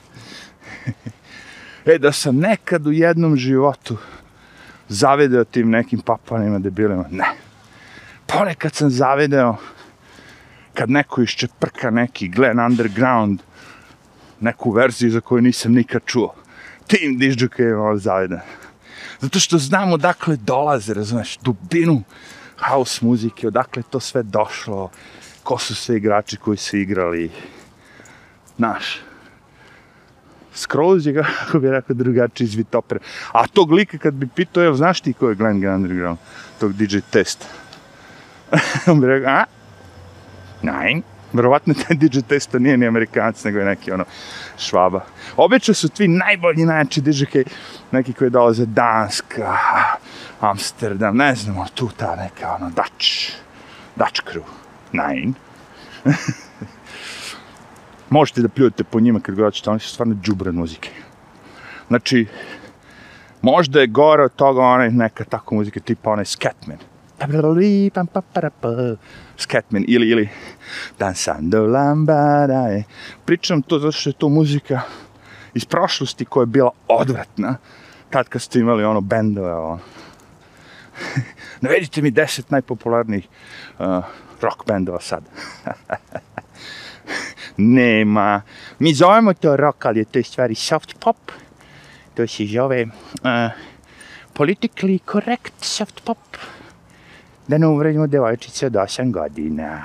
e, 1.93 1.97
da 1.97 2.11
sam 2.11 2.37
nekad 2.37 2.87
u 2.87 2.91
jednom 2.91 3.37
životu 3.37 3.97
zavideo 4.87 5.43
tim 5.43 5.69
nekim 5.69 5.99
papanima, 5.99 6.59
debilima, 6.59 7.05
ne. 7.11 7.25
Ponekad 8.25 8.75
sam 8.75 8.89
zavideo 8.89 9.55
kad 10.73 10.89
neko 10.89 11.21
iščeprka 11.21 11.89
neki 11.89 12.27
Glen 12.27 12.59
Underground, 12.59 13.41
neku 14.39 14.71
verziju 14.71 15.11
za 15.11 15.21
koju 15.21 15.41
nisam 15.41 15.73
nikad 15.73 16.01
čuo. 16.05 16.35
Tim 16.87 17.17
dižđuka 17.17 17.63
je 17.63 17.73
malo. 17.73 17.99
Zato 19.19 19.39
što 19.39 19.57
znamo 19.57 19.93
odakle 19.93 20.35
dolaze, 20.35 20.93
razumeš, 20.93 21.37
dubinu 21.37 22.03
house 22.59 23.05
muzike, 23.05 23.47
odakle 23.47 23.83
to 23.89 23.99
sve 23.99 24.23
došlo, 24.23 24.89
ko 25.43 25.57
su 25.57 25.75
sve 25.75 25.97
igrači 25.97 26.37
koji 26.37 26.57
su 26.57 26.77
igrali, 26.77 27.31
naš. 28.57 28.99
Skroz 30.53 31.07
je, 31.07 31.13
kako 31.13 31.59
bi 31.59 31.69
rekao, 31.71 31.95
drugačiji 31.95 32.45
iz 32.45 32.55
Vitopera. 32.55 32.99
A 33.31 33.47
tog 33.47 33.71
lika 33.71 33.97
kad 33.97 34.13
bi 34.13 34.27
pitao, 34.27 34.63
evo, 34.63 34.75
znaš 34.75 35.01
ti 35.01 35.13
ko 35.13 35.29
je 35.29 35.35
Glenn 35.35 35.67
Underground, 35.67 36.17
tog 36.59 36.73
DJ 36.73 36.97
testa? 37.09 37.45
On 38.91 39.01
bi 39.01 39.07
rekao, 39.07 39.31
a? 39.31 39.43
Nein. 40.61 41.03
Verovatno 41.33 41.73
taj 41.73 41.97
DJ 41.97 42.19
testo 42.27 42.59
nije 42.59 42.77
ni 42.77 42.87
Amerikanac, 42.87 43.43
nego 43.43 43.59
je 43.59 43.65
neki 43.65 43.91
ono 43.91 44.05
švaba. 44.57 45.05
Obično 45.37 45.73
su 45.73 45.89
tvi 45.89 46.07
najbolji, 46.07 46.65
najjači 46.65 47.01
DJ 47.01 47.23
neki 47.91 48.13
koji 48.13 48.29
dolaze 48.29 48.65
Danska, 48.65 49.57
Amsterdam, 50.39 51.17
ne 51.17 51.35
znam, 51.35 51.67
tu 51.73 51.89
ta 51.97 52.15
neka 52.15 52.55
ono 52.55 52.69
Dutch, 52.69 53.33
Dutch 53.95 54.21
crew, 54.31 54.43
nine. 54.91 55.33
Možete 58.09 58.41
da 58.41 58.49
pljujete 58.49 58.83
po 58.83 58.99
njima 58.99 59.19
kad 59.19 59.53
ćete, 59.53 59.69
oni 59.69 59.79
su 59.79 59.89
stvarno 59.89 60.15
džubran 60.23 60.55
muzike. 60.55 60.89
Znači, 61.87 62.27
možda 63.41 63.81
je 63.81 63.87
gore 63.87 64.23
od 64.23 64.35
toga 64.35 64.61
onaj 64.61 64.89
neka 64.89 65.23
tako 65.23 65.55
muzika 65.55 65.79
tipa 65.79 66.11
onaj 66.11 66.25
Scatman. 66.25 66.77
Scatman 69.37 69.85
ili, 69.87 70.09
ili 70.09 70.29
Dansando 70.99 71.65
lambada 71.65 72.83
Pričam 73.25 73.61
to 73.61 73.79
zato 73.79 73.91
što 73.91 74.09
je 74.09 74.13
to 74.13 74.29
muzika 74.29 74.81
iz 75.53 75.65
prošlosti 75.65 76.25
koja 76.25 76.41
je 76.41 76.45
bila 76.45 76.71
odvratna. 76.87 77.57
Tad 78.09 78.29
kad 78.29 78.41
ste 78.41 78.59
imali 78.59 78.83
ono 78.83 79.01
bendove, 79.01 79.53
ono. 79.53 79.79
Navedite 81.61 82.01
mi 82.01 82.11
deset 82.11 82.51
najpopularnijih 82.51 83.27
uh, 83.79 84.03
rock 84.41 84.65
bendova 84.67 84.99
sad. 84.99 85.23
Nema. 87.57 88.41
Mi 88.79 88.93
zovemo 88.93 89.33
to 89.33 89.55
rock, 89.57 89.85
ali 89.85 89.99
je 89.99 90.05
to 90.05 90.23
stvari 90.23 90.55
soft 90.55 90.99
pop. 90.99 91.17
To 92.13 92.27
se 92.27 92.45
zove 92.45 92.83
uh, 92.83 92.91
politically 94.33 94.99
correct 95.11 95.53
soft 95.61 96.03
pop. 96.03 96.17
Da 97.49 97.57
ne 97.57 97.67
uvredimo 97.67 98.07
devojčice 98.07 98.65
od 98.65 98.73
8 98.73 99.11
godina. 99.11 99.83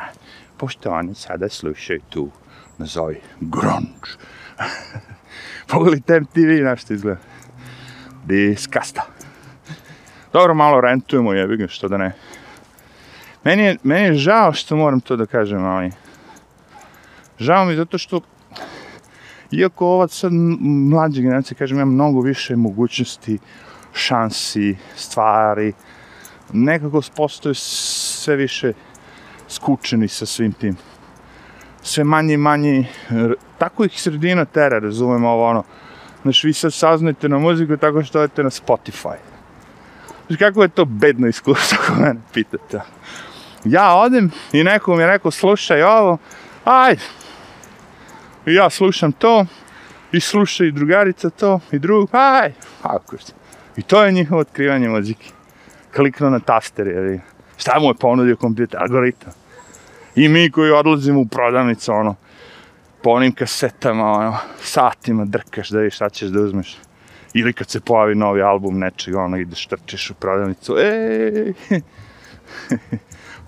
Pošto 0.57 0.91
oni 0.91 1.15
sada 1.15 1.49
slušaju 1.49 2.01
tu, 2.09 2.31
nazovi, 2.79 3.21
grunge. 3.41 4.11
Pogledajte 5.71 6.21
MTV 6.21 6.65
na 6.65 6.77
što 6.77 6.95
izgleda. 6.95 7.21
Diskasta. 8.25 9.03
Dobro, 10.33 10.55
malo 10.55 10.81
rentujemo, 10.81 11.33
jebi 11.33 11.57
ga, 11.57 11.69
što 11.69 11.89
da 11.89 11.97
ne. 11.97 12.13
Meni 13.45 13.63
je, 13.63 13.77
meni 13.83 14.05
je 14.05 14.15
žao 14.15 14.53
što 14.53 14.77
moram 14.77 15.01
to 15.01 15.17
da 15.17 15.27
kažem, 15.27 15.65
ali... 15.65 15.91
Žao 17.39 17.65
mi 17.65 17.77
zato 17.77 17.99
što 17.99 18.21
iako 19.51 19.87
ova 19.87 20.09
sad 20.09 20.33
mlađa 20.91 21.23
generacija, 21.23 21.59
kažem, 21.59 21.77
ima 21.77 21.85
mnogo 21.85 22.21
više 22.21 22.57
mogućnosti, 22.57 23.39
šansi, 23.93 24.77
stvari, 24.97 25.73
nekako 26.55 27.03
postoje 27.17 27.55
sve 27.55 28.37
više 28.37 28.73
skučeni 29.49 30.09
sa 30.09 30.27
svim 30.27 30.53
tim. 30.53 30.77
Sve 31.83 32.05
manje 32.05 32.35
i 32.35 32.37
manje, 32.37 32.87
tako 33.59 33.85
ih 33.85 34.01
sredina 34.03 34.45
tera, 34.45 34.79
razumemo 34.79 35.29
ovo 35.29 35.49
ono. 35.49 35.65
Znaš, 36.23 36.45
vi 36.45 36.53
sad 36.53 36.73
saznajete 36.75 37.29
na 37.29 37.39
muziku 37.39 37.77
tako 37.77 38.03
što 38.03 38.21
odete 38.21 38.43
na 38.43 38.51
Spotify. 38.51 39.17
Znaš, 40.27 40.39
kako 40.39 40.63
je 40.63 40.69
to 40.69 40.85
bedno 40.85 41.29
iskustvo, 41.29 41.79
ako 41.83 42.01
mene 42.01 42.21
pitate. 42.33 42.81
Ja 43.65 43.95
odem 43.95 44.31
i 44.53 44.65
neko 44.65 44.97
mi 44.97 45.03
je 45.03 45.07
rekao, 45.07 45.31
slušaj 45.31 45.83
ovo, 45.83 46.19
ajde, 46.65 47.03
I 48.47 48.55
ja 48.55 48.71
slušam 48.71 49.13
to, 49.13 49.47
i 50.13 50.21
sluša 50.21 50.65
i 50.65 50.73
drugarica 50.73 51.31
to, 51.31 51.61
i 51.73 51.79
drug, 51.79 52.09
aj, 52.13 52.53
ako. 52.83 53.17
I 53.77 53.83
to 53.83 54.05
je 54.05 54.13
njihovo 54.13 54.41
otkrivanje 54.41 54.89
muzike. 54.89 55.31
Kliknuo 55.97 56.31
na 56.31 56.41
taster, 56.41 56.87
jer 56.87 57.21
šta 57.57 57.79
mu 57.81 57.89
je 57.89 57.95
ponudio 57.95 58.37
kompjuter, 58.37 58.81
algoritam. 58.83 59.33
I 60.17 60.29
mi 60.29 60.51
koji 60.51 60.71
odlazimo 60.71 61.21
u 61.21 61.27
prodavnicu, 61.27 61.93
ono, 61.93 62.15
po 63.03 63.11
onim 63.11 63.33
kasetama, 63.33 64.13
ono, 64.13 64.37
satima 64.61 65.25
drkaš 65.25 65.69
da 65.69 65.79
vidiš 65.79 65.95
šta 65.95 66.09
ćeš 66.09 66.29
da 66.29 66.41
uzmeš. 66.41 66.77
Ili 67.35 67.53
kad 67.53 67.71
se 67.71 67.81
pojavi 67.81 68.15
novi 68.15 68.43
album 68.43 68.79
nečega, 68.79 69.21
ono, 69.21 69.37
ideš 69.37 69.67
trčiš 69.67 70.11
u 70.11 70.15
prodavnicu, 70.15 70.77
ej! 70.79 71.53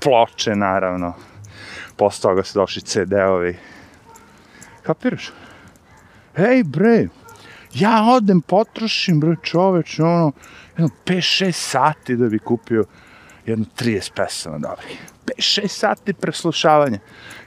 Ploče, 0.02 0.56
naravno. 0.56 1.14
Posle 1.96 2.22
toga 2.22 2.42
su 2.42 2.58
došli 2.58 2.82
CD-ovi, 2.82 3.56
Kapiraš? 4.82 5.32
Hej, 6.36 6.62
bre, 6.64 7.08
ja 7.80 8.04
odem, 8.16 8.40
potrošim, 8.40 9.20
bre, 9.20 9.36
čoveč, 9.42 9.98
ono, 10.00 10.32
jedno 10.76 10.88
5-6 11.06 11.52
sati 11.52 12.16
da 12.16 12.28
bi 12.28 12.38
kupio 12.38 12.84
jedno 13.46 13.64
30 13.78 14.12
pesama 14.14 14.58
dobrih. 14.58 14.98
5-6 15.38 15.68
sati 15.68 16.12
preslušavanja. 16.12 16.98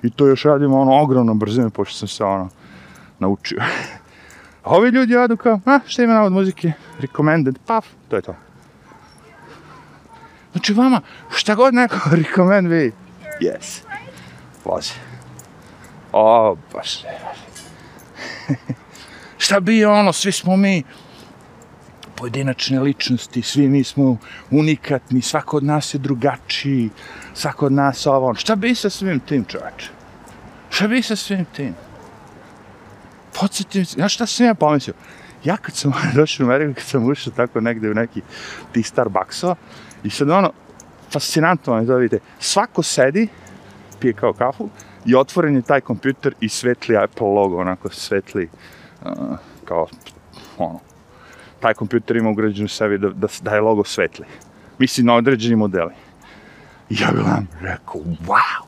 I 0.04 0.10
to 0.10 0.28
još 0.28 0.44
radimo 0.44 0.80
ono 0.80 1.02
ogromno 1.02 1.34
brzine, 1.34 1.70
pošto 1.70 1.98
sam 1.98 2.08
se 2.08 2.24
ono 2.24 2.50
naučio. 3.20 3.62
A 4.64 4.70
ovi 4.78 4.90
ljudi 4.90 5.16
odu 5.16 5.38
kao, 5.38 5.60
a, 5.66 5.80
šta 5.88 6.04
ima 6.04 6.14
navod 6.14 6.32
muzike? 6.32 6.72
Recommended, 7.00 7.56
paf, 7.66 7.86
to 8.10 8.16
je 8.16 8.22
to. 8.22 8.36
Znači 10.52 10.74
vama, 10.74 11.02
šta 11.36 11.56
god 11.56 11.74
neko 11.74 11.98
recommend 12.24 12.68
vi, 12.68 12.92
yes, 13.42 13.82
vozi. 14.66 14.94
O, 16.12 16.56
baš 16.74 17.04
ne. 17.04 17.20
Šta 19.40 19.60
bi 19.60 19.86
ono, 19.86 20.14
svi 20.14 20.32
smo 20.32 20.58
mi 20.58 20.84
pojedinačne 22.16 22.80
ličnosti, 22.80 23.42
svi 23.42 23.68
mi 23.68 23.84
smo 23.84 24.18
unikatni, 24.52 25.22
svako 25.22 25.58
od 25.58 25.64
nas 25.64 25.94
je 25.94 25.98
drugačiji, 25.98 26.90
svako 27.34 27.66
od 27.66 27.72
nas 27.72 28.08
ovo, 28.08 28.28
ono. 28.28 28.36
šta 28.36 28.56
bi 28.56 28.76
sa 28.76 28.90
svim 28.90 29.20
tim 29.20 29.46
čovječe? 29.46 29.90
Šta 30.70 30.88
bi 30.88 31.02
sa 31.02 31.16
svim 31.16 31.46
tim? 31.56 31.76
Podsjetim 33.40 33.86
se, 33.86 33.94
znaš 33.94 34.14
šta 34.14 34.26
sam 34.26 34.46
ja 34.46 34.54
pomislio? 34.54 34.94
Ja 35.44 35.58
kad 35.58 35.76
sam 35.76 35.94
došao 36.16 36.48
u 36.48 36.50
Ameriku, 36.50 36.74
kad 36.74 36.84
sam 36.84 37.10
ušao 37.10 37.34
tako 37.34 37.62
negde 37.62 37.92
u 37.92 37.94
neki 37.94 38.22
ti 38.72 38.84
Starbucksova, 38.84 39.56
i 40.04 40.10
sad 40.10 40.30
ono, 40.30 40.52
fascinantno 41.14 41.78
je 41.78 41.86
da 41.86 41.96
vidite, 41.96 42.24
svako 42.40 42.84
sedi, 42.84 43.28
pije 44.00 44.14
kao 44.14 44.34
kafu, 44.34 44.70
i 45.06 45.16
otvoren 45.16 45.56
je 45.56 45.62
taj 45.62 45.82
kompjuter 45.82 46.34
i 46.40 46.50
svetli 46.50 46.98
Apple 46.98 47.28
logo, 47.28 47.58
onako 47.58 47.90
svetli, 47.90 48.44
uh, 48.44 48.79
kao, 49.66 49.88
ono, 50.58 50.80
taj 51.60 51.74
kompjuter 51.74 52.18
ima 52.18 52.30
ugrađen 52.30 52.66
u 52.66 52.70
sebi 52.70 52.98
da, 52.98 53.10
da, 53.10 53.28
da 53.42 53.56
je 53.56 53.62
logo 53.62 53.84
svetli. 53.84 54.26
Mislim, 54.78 55.06
na 55.06 55.16
određeni 55.16 55.56
modeli. 55.56 55.94
I 56.90 56.96
ja 57.02 57.12
gledam, 57.12 57.48
rekao, 57.62 58.02
wow! 58.02 58.64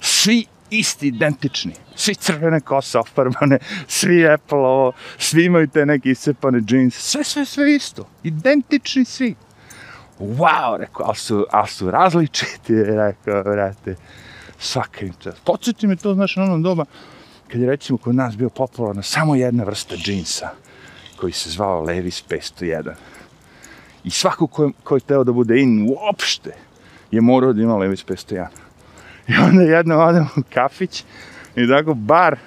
Svi 0.00 0.46
isti, 0.70 1.08
identični. 1.08 1.72
Svi 1.94 2.14
crvene 2.14 2.60
kose 2.60 2.98
ofarbane, 2.98 3.58
svi 3.86 4.28
Apple 4.28 4.58
ovo, 4.58 4.92
svi 5.18 5.44
imaju 5.44 5.68
te 5.68 5.86
neke 5.86 6.10
iscepane 6.10 6.60
džins, 6.60 6.94
sve, 6.94 7.24
sve, 7.24 7.44
sve 7.44 7.74
isto. 7.74 8.08
Identični 8.22 9.04
svi 9.04 9.34
wow, 10.20 10.76
rekao, 10.76 11.06
ali 11.06 11.16
su, 11.16 11.46
ali 11.50 11.68
su 11.68 11.90
različiti, 11.90 12.74
rekao, 13.06 13.42
vrate, 13.42 13.96
svaka 14.58 15.04
im 15.04 15.12
čast. 15.18 15.38
Podsjeti 15.44 15.86
mi 15.86 15.96
to, 15.96 16.14
znaš, 16.14 16.36
na 16.36 16.42
onom 16.42 16.62
doba, 16.62 16.84
kad 17.48 17.60
je 17.60 17.66
recimo 17.66 17.98
kod 17.98 18.14
nas 18.14 18.36
bio 18.36 18.48
popularna 18.48 19.02
samo 19.02 19.34
jedna 19.34 19.64
vrsta 19.64 19.96
džinsa, 19.96 20.48
koji 21.20 21.32
se 21.32 21.50
zvao 21.50 21.84
Levi's 21.84 22.22
501. 22.28 22.92
I 24.04 24.10
svako 24.10 24.46
ko, 24.46 24.70
ko 24.84 24.96
je 24.96 25.00
teo 25.00 25.24
da 25.24 25.32
bude 25.32 25.60
in 25.60 25.88
uopšte, 25.90 26.54
je 27.10 27.20
morao 27.20 27.52
da 27.52 27.62
ima 27.62 27.74
Levi's 27.74 28.04
501. 28.06 28.46
I 29.28 29.36
onda 29.36 29.62
jedno 29.62 29.98
odem 29.98 30.28
u 30.36 30.42
kafić 30.54 31.04
i 31.56 31.68
tako 31.68 31.94
bar, 31.94 32.38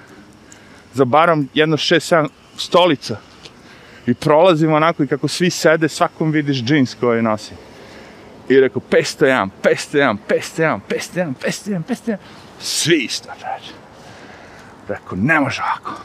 za 0.94 1.06
barom 1.06 1.50
jedno 1.54 1.78
šest, 1.78 2.08
sedam 2.08 2.28
stolica, 2.58 3.18
I 4.08 4.14
prolazimo 4.14 4.76
onako 4.76 5.04
i 5.04 5.08
kako 5.08 5.28
svi 5.28 5.50
sede, 5.50 5.90
svakom 5.90 6.32
vidiš 6.32 6.64
džins 6.64 6.96
koji 7.00 7.22
nosi. 7.22 7.54
I 8.50 8.60
rekao, 8.60 8.82
501, 8.92 9.50
501, 9.64 10.18
501, 10.30 10.80
501, 10.90 11.34
501, 11.42 11.84
501. 11.84 12.18
Svi 12.60 12.96
isto, 12.96 13.30
reče. 13.30 13.81
Rekao, 14.91 15.17
ne 15.21 15.39
može 15.39 15.62
ovako. 15.62 16.01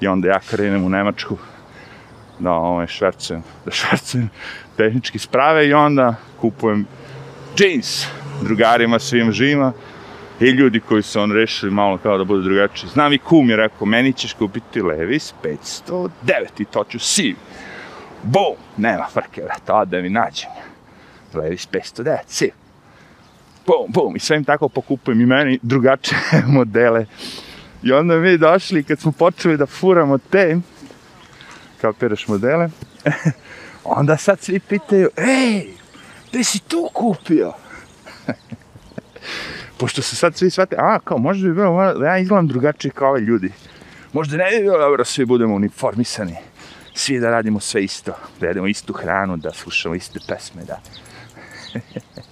I 0.00 0.06
onda 0.06 0.28
ja 0.28 0.40
krenem 0.50 0.84
u 0.84 0.88
Nemačku 0.88 1.36
da 2.38 2.52
ovaj, 2.52 2.86
švercujem, 2.86 3.42
da 3.64 3.70
švercujem 3.70 4.30
tehnički 4.76 5.18
sprave 5.18 5.68
i 5.68 5.72
onda 5.72 6.14
kupujem 6.40 6.86
džins 7.56 8.06
drugarima, 8.42 8.98
svim 8.98 9.32
živima 9.32 9.72
i 10.40 10.44
ljudi 10.44 10.80
koji 10.80 11.02
su 11.02 11.20
on 11.20 11.32
rešili 11.32 11.72
malo 11.72 11.98
kao 11.98 12.18
da 12.18 12.24
budu 12.24 12.42
drugačiji. 12.42 12.90
Znam 12.90 13.12
i 13.12 13.18
kum 13.18 13.50
je 13.50 13.56
rekao, 13.56 13.86
meni 13.86 14.12
ćeš 14.12 14.32
kupiti 14.32 14.82
Levis 14.82 15.34
509 15.42 16.10
i 16.58 16.64
to 16.64 16.84
ću 16.84 16.98
siv. 16.98 17.36
Bum, 18.22 18.56
nema 18.76 19.06
frke, 19.12 19.42
vrata, 19.42 19.74
ode 19.74 20.02
mi 20.02 20.10
nađem. 20.10 20.50
Levis 21.34 21.68
509, 21.68 22.16
siv. 22.26 22.50
Bum, 23.66 23.86
bum, 23.88 24.16
i 24.16 24.18
sve 24.18 24.36
im 24.36 24.44
tako 24.44 24.68
pokupujem 24.68 25.20
i 25.20 25.26
meni 25.26 25.58
drugačije 25.62 26.20
modele. 26.58 27.06
I 27.82 27.92
onda 27.92 28.16
mi 28.16 28.38
došli, 28.38 28.82
kad 28.84 29.00
smo 29.00 29.12
počeli 29.12 29.56
da 29.56 29.66
furamo 29.66 30.18
te, 30.18 30.58
kao 31.80 31.92
peraš 31.92 32.28
modele, 32.28 32.68
onda 33.84 34.16
sad 34.16 34.40
svi 34.40 34.60
pitaju, 34.60 35.08
ej, 35.16 35.66
gde 36.30 36.44
si 36.44 36.58
tu 36.58 36.90
kupio? 36.94 37.52
pošto 39.78 40.02
su 40.02 40.16
sad 40.16 40.36
svi 40.36 40.50
shvatili, 40.50 40.80
a, 40.82 40.98
kao, 41.04 41.18
možda 41.18 41.48
bi 41.48 41.54
bilo, 41.54 41.94
da 41.94 42.06
ja 42.06 42.18
izgledam 42.18 42.48
drugačije 42.48 42.92
kao 42.92 43.10
ove 43.10 43.20
ljudi. 43.20 43.52
Možda 44.12 44.36
ne 44.36 44.50
bi 44.50 44.62
bilo 44.62 44.78
dobro, 44.78 45.04
svi 45.04 45.24
budemo 45.24 45.54
uniformisani. 45.54 46.36
Svi 46.94 47.20
da 47.20 47.30
radimo 47.30 47.60
sve 47.60 47.84
isto, 47.84 48.12
da 48.40 48.46
jedemo 48.46 48.66
istu 48.66 48.92
hranu, 48.92 49.36
da 49.36 49.52
slušamo 49.52 49.94
iste 49.94 50.18
pesme, 50.28 50.64
da. 50.64 50.80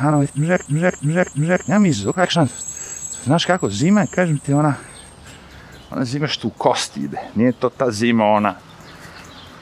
Ano, 0.00 0.24
mžek, 0.34 0.68
mžek, 0.68 1.02
mžek, 1.02 1.34
mžek, 1.34 1.68
ja 1.68 1.78
mi 1.78 1.92
kakšan, 2.14 2.48
znaš 3.24 3.44
kako, 3.44 3.70
zima 3.70 4.00
je, 4.00 4.06
kažem 4.06 4.38
ti, 4.38 4.52
ona, 4.52 4.74
ona 5.90 6.04
zima 6.04 6.26
što 6.26 6.48
u 6.48 6.50
kosti 6.50 7.00
ide, 7.00 7.18
nije 7.34 7.52
to 7.52 7.68
ta 7.68 7.90
zima 7.90 8.24
ona 8.24 8.54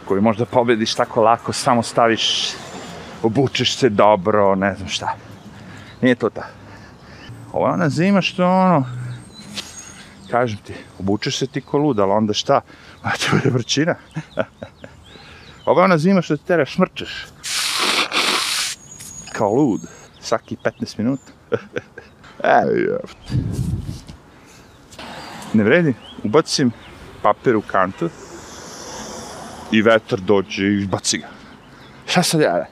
koju 0.04 0.22
možda 0.22 0.44
pobediš 0.44 0.94
tako 0.94 1.22
lako, 1.22 1.52
samo 1.52 1.82
staviš, 1.82 2.52
obučeš 3.22 3.76
se 3.76 3.88
dobro, 3.88 4.54
ne 4.54 4.74
znam 4.74 4.88
šta. 4.88 5.16
Nije 6.00 6.14
to 6.14 6.30
ta. 6.30 6.46
Ovo 7.52 7.66
je 7.66 7.72
ona 7.72 7.88
zima 7.88 8.22
što 8.22 8.46
ono, 8.46 8.84
kažem 10.30 10.58
ti, 10.58 10.74
obučeš 10.98 11.38
se 11.38 11.46
ti 11.46 11.60
ko 11.60 11.78
lud, 11.78 11.98
ali 11.98 12.12
onda 12.12 12.34
šta? 12.34 12.60
A 13.02 13.10
to 13.10 13.36
bude 13.36 13.50
vrčina. 13.50 13.94
Ovo 15.66 15.80
je 15.80 15.84
ona 15.84 15.98
zima 15.98 16.22
što 16.22 16.36
te 16.36 16.42
tera 16.44 16.64
šmrčeš. 16.64 17.26
Kao 19.32 19.54
lud. 19.54 19.80
Svaki 20.22 20.56
15 20.64 20.98
minuta. 20.98 21.32
Je. 22.44 22.98
Ne 25.54 25.64
vredi. 25.64 25.94
Ubacim 26.24 26.70
papir 27.22 27.56
u 27.56 27.62
kantu 27.62 28.08
i 29.72 29.82
vetar 29.82 30.20
dođe 30.20 30.66
i 30.66 30.86
baci 30.86 31.18
ga. 31.18 31.28
Šta 32.06 32.22
sad 32.22 32.40
ja? 32.40 32.66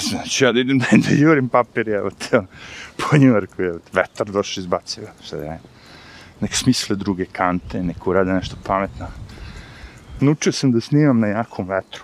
Znači, 0.00 0.44
ja 0.44 0.52
da 0.52 0.60
idem 0.60 0.78
da, 0.78 0.86
da 0.90 1.14
jurim 1.14 1.48
papir, 1.48 1.88
evo 1.88 2.10
te, 2.10 2.40
po 2.96 3.16
Njujorku, 3.16 3.62
evo 3.62 3.78
te, 3.78 3.90
vetar 3.92 4.26
došao 4.26 4.60
i 4.60 4.64
izbacio 4.64 5.04
ga, 5.04 5.12
šta 5.24 5.36
da 5.36 5.44
ja? 5.44 5.58
Nek 6.40 6.54
smisle 6.54 6.96
druge 6.96 7.24
kante, 7.24 7.82
nek 7.82 8.06
urade 8.06 8.32
nešto 8.32 8.56
pametno. 8.64 9.06
Naučio 10.20 10.52
sam 10.52 10.72
da 10.72 10.80
snimam 10.80 11.20
na 11.20 11.26
jakom 11.26 11.68
vetru. 11.68 12.02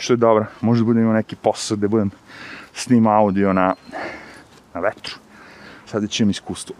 Što 0.00 0.12
je 0.12 0.16
dobro, 0.16 0.46
možda 0.60 0.84
budem 0.84 1.02
imao 1.02 1.14
neki 1.14 1.36
posao 1.36 1.76
gde 1.76 1.88
budem 1.88 2.10
snima 2.74 3.16
audio 3.16 3.52
na, 3.52 3.74
na 4.74 4.80
vetru. 4.80 5.14
Sad 5.86 6.10
ću 6.10 6.22
imam 6.22 6.30
iskustvo. 6.30 6.76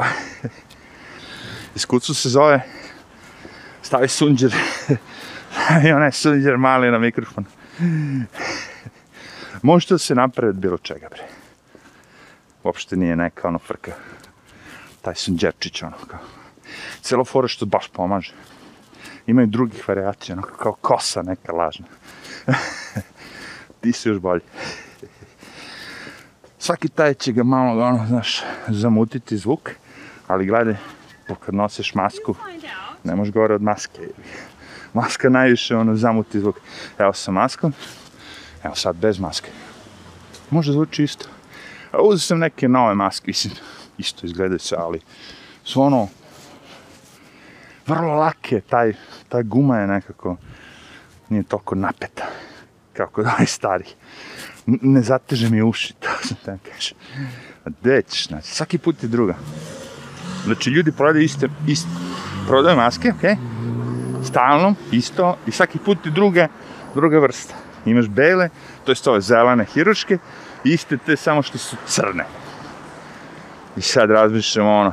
iskustvo 1.76 2.14
se 2.14 2.28
zove 2.28 2.62
stavi 3.82 4.08
sunđer 4.08 4.54
i 5.86 5.92
onaj 5.92 6.12
sunđer 6.12 6.56
mali 6.56 6.90
na 6.90 6.98
mikrofon. 6.98 7.44
Može 9.62 9.86
to 9.86 9.98
se 9.98 10.14
napravi 10.14 10.50
od 10.50 10.56
bilo 10.56 10.78
čega, 10.78 11.08
bre. 11.10 11.22
Uopšte 12.62 12.96
nije 12.96 13.16
neka 13.16 13.48
ono 13.48 13.58
frka. 13.58 13.92
Taj 15.02 15.14
sunđerčić, 15.14 15.82
ono, 15.82 15.96
kao. 16.06 16.20
Celo 17.00 17.24
fora 17.24 17.48
što 17.48 17.66
baš 17.66 17.88
pomaže. 17.88 18.32
Ima 19.26 19.42
i 19.42 19.46
drugih 19.46 19.88
variacija, 19.88 20.36
ono, 20.36 20.42
kao 20.42 20.72
kosa 20.72 21.22
neka 21.22 21.52
lažna. 21.52 21.86
Ti 23.80 23.92
si 23.92 24.08
još 24.08 24.18
bolji. 24.18 24.40
Svaki 26.58 26.88
taj 26.88 27.14
će 27.14 27.32
ga 27.32 27.42
malo, 27.42 27.84
ono, 27.84 28.06
znaš, 28.06 28.42
zamutiti 28.68 29.36
zvuk, 29.36 29.70
ali 30.26 30.46
gledaj, 30.46 30.76
kad 31.40 31.54
nosiš 31.54 31.94
masku, 31.94 32.34
ne 33.04 33.16
možeš 33.16 33.32
gore 33.32 33.54
od 33.54 33.62
maske. 33.62 34.08
Maska 34.92 35.28
najviše, 35.28 35.76
ono, 35.76 35.96
zamuti 35.96 36.40
zvuk. 36.40 36.56
Evo 36.98 37.12
sa 37.12 37.30
maskom, 37.30 37.72
evo 38.64 38.74
sad 38.74 38.96
bez 38.96 39.18
maske. 39.18 39.50
Može 40.50 40.72
zvuči 40.72 41.04
isto. 41.04 41.28
Uzeo 42.02 42.18
sam 42.18 42.38
neke 42.38 42.68
nove 42.68 42.94
maske, 42.94 43.24
mislim, 43.26 43.54
isto 43.98 44.26
izgledaju 44.26 44.58
se, 44.58 44.76
ali 44.78 45.00
su 45.64 45.82
ono, 45.82 46.08
vrlo 47.86 48.14
lake, 48.14 48.60
taj, 48.60 48.92
ta 49.28 49.42
guma 49.42 49.78
je 49.78 49.86
nekako, 49.86 50.36
nije 51.30 51.42
toliko 51.42 51.74
napeta, 51.74 52.26
kako 52.92 53.22
da 53.22 53.36
stari. 53.46 53.84
Ne 54.66 55.02
zateže 55.02 55.50
mi 55.50 55.62
uši, 55.62 55.94
to 56.00 56.08
sam 56.22 56.36
te 56.44 56.58
kažem. 56.70 56.96
A 57.64 57.70
gde 57.80 58.02
ćeš, 58.02 58.26
znači, 58.28 58.48
svaki 58.48 58.78
put 58.78 59.02
je 59.02 59.08
druga. 59.08 59.34
Znači, 60.44 60.70
ljudi 60.70 60.92
prodaju 60.92 61.24
iste, 61.24 61.48
iste, 61.66 61.88
prodaju 62.46 62.76
maske, 62.76 63.12
okej, 63.18 63.30
okay? 63.30 64.24
stalno, 64.24 64.74
isto, 64.92 65.36
i 65.46 65.50
svaki 65.50 65.78
put 65.78 66.06
je 66.06 66.12
druga, 66.12 66.48
druga 66.94 67.18
vrsta. 67.18 67.54
Imaš 67.84 68.08
bele, 68.08 68.48
to 68.84 68.92
je 68.92 68.96
ove 69.06 69.20
zelene 69.20 69.64
hiruške, 69.64 70.18
iste 70.64 70.96
te 70.96 71.16
samo 71.16 71.42
što 71.42 71.58
su 71.58 71.76
crne. 71.86 72.24
I 73.76 73.80
sad 73.80 74.10
razmišljam 74.10 74.66
ono, 74.66 74.92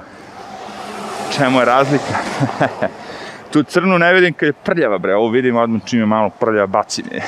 čemu 1.37 1.59
je 1.59 1.65
razlika? 1.65 2.15
tu 3.51 3.63
crnu 3.63 3.97
ne 3.97 4.13
vidim 4.13 4.33
kad 4.33 4.47
je 4.47 4.53
prljava, 4.53 4.97
bre, 4.97 5.15
ovo 5.15 5.29
vidim 5.29 5.55
odmah 5.55 5.81
čim 5.85 5.99
je 5.99 6.05
malo 6.05 6.29
prljava, 6.29 6.67
bacim 6.67 7.05
je. 7.11 7.23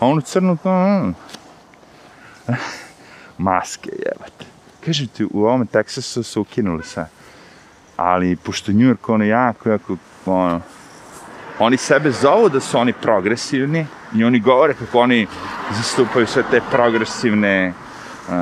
A 0.00 0.06
onu 0.06 0.20
crnu, 0.20 0.56
to, 0.62 0.70
mm. 0.70 1.14
maske, 3.38 3.90
jebate. 3.90 4.44
Kažem 4.84 5.06
ti, 5.06 5.26
u 5.30 5.44
ovom 5.44 5.66
Teksasu 5.66 6.22
su 6.22 6.40
ukinuli 6.40 6.82
sve. 6.82 7.06
Ali, 7.96 8.36
pošto 8.36 8.72
New 8.72 8.88
York, 8.88 9.08
ono, 9.08 9.24
jako, 9.24 9.70
jako, 9.70 9.96
ono, 10.26 10.60
oni 11.58 11.76
sebe 11.76 12.10
zovu 12.10 12.48
da 12.48 12.60
su 12.60 12.78
oni 12.78 12.92
progresivni 12.92 13.86
i 14.14 14.24
oni 14.24 14.40
govore 14.40 14.74
kako 14.74 15.00
oni 15.00 15.26
zastupaju 15.70 16.26
sve 16.26 16.42
te 16.50 16.60
progresivne 16.70 17.72
uh, 18.28 18.34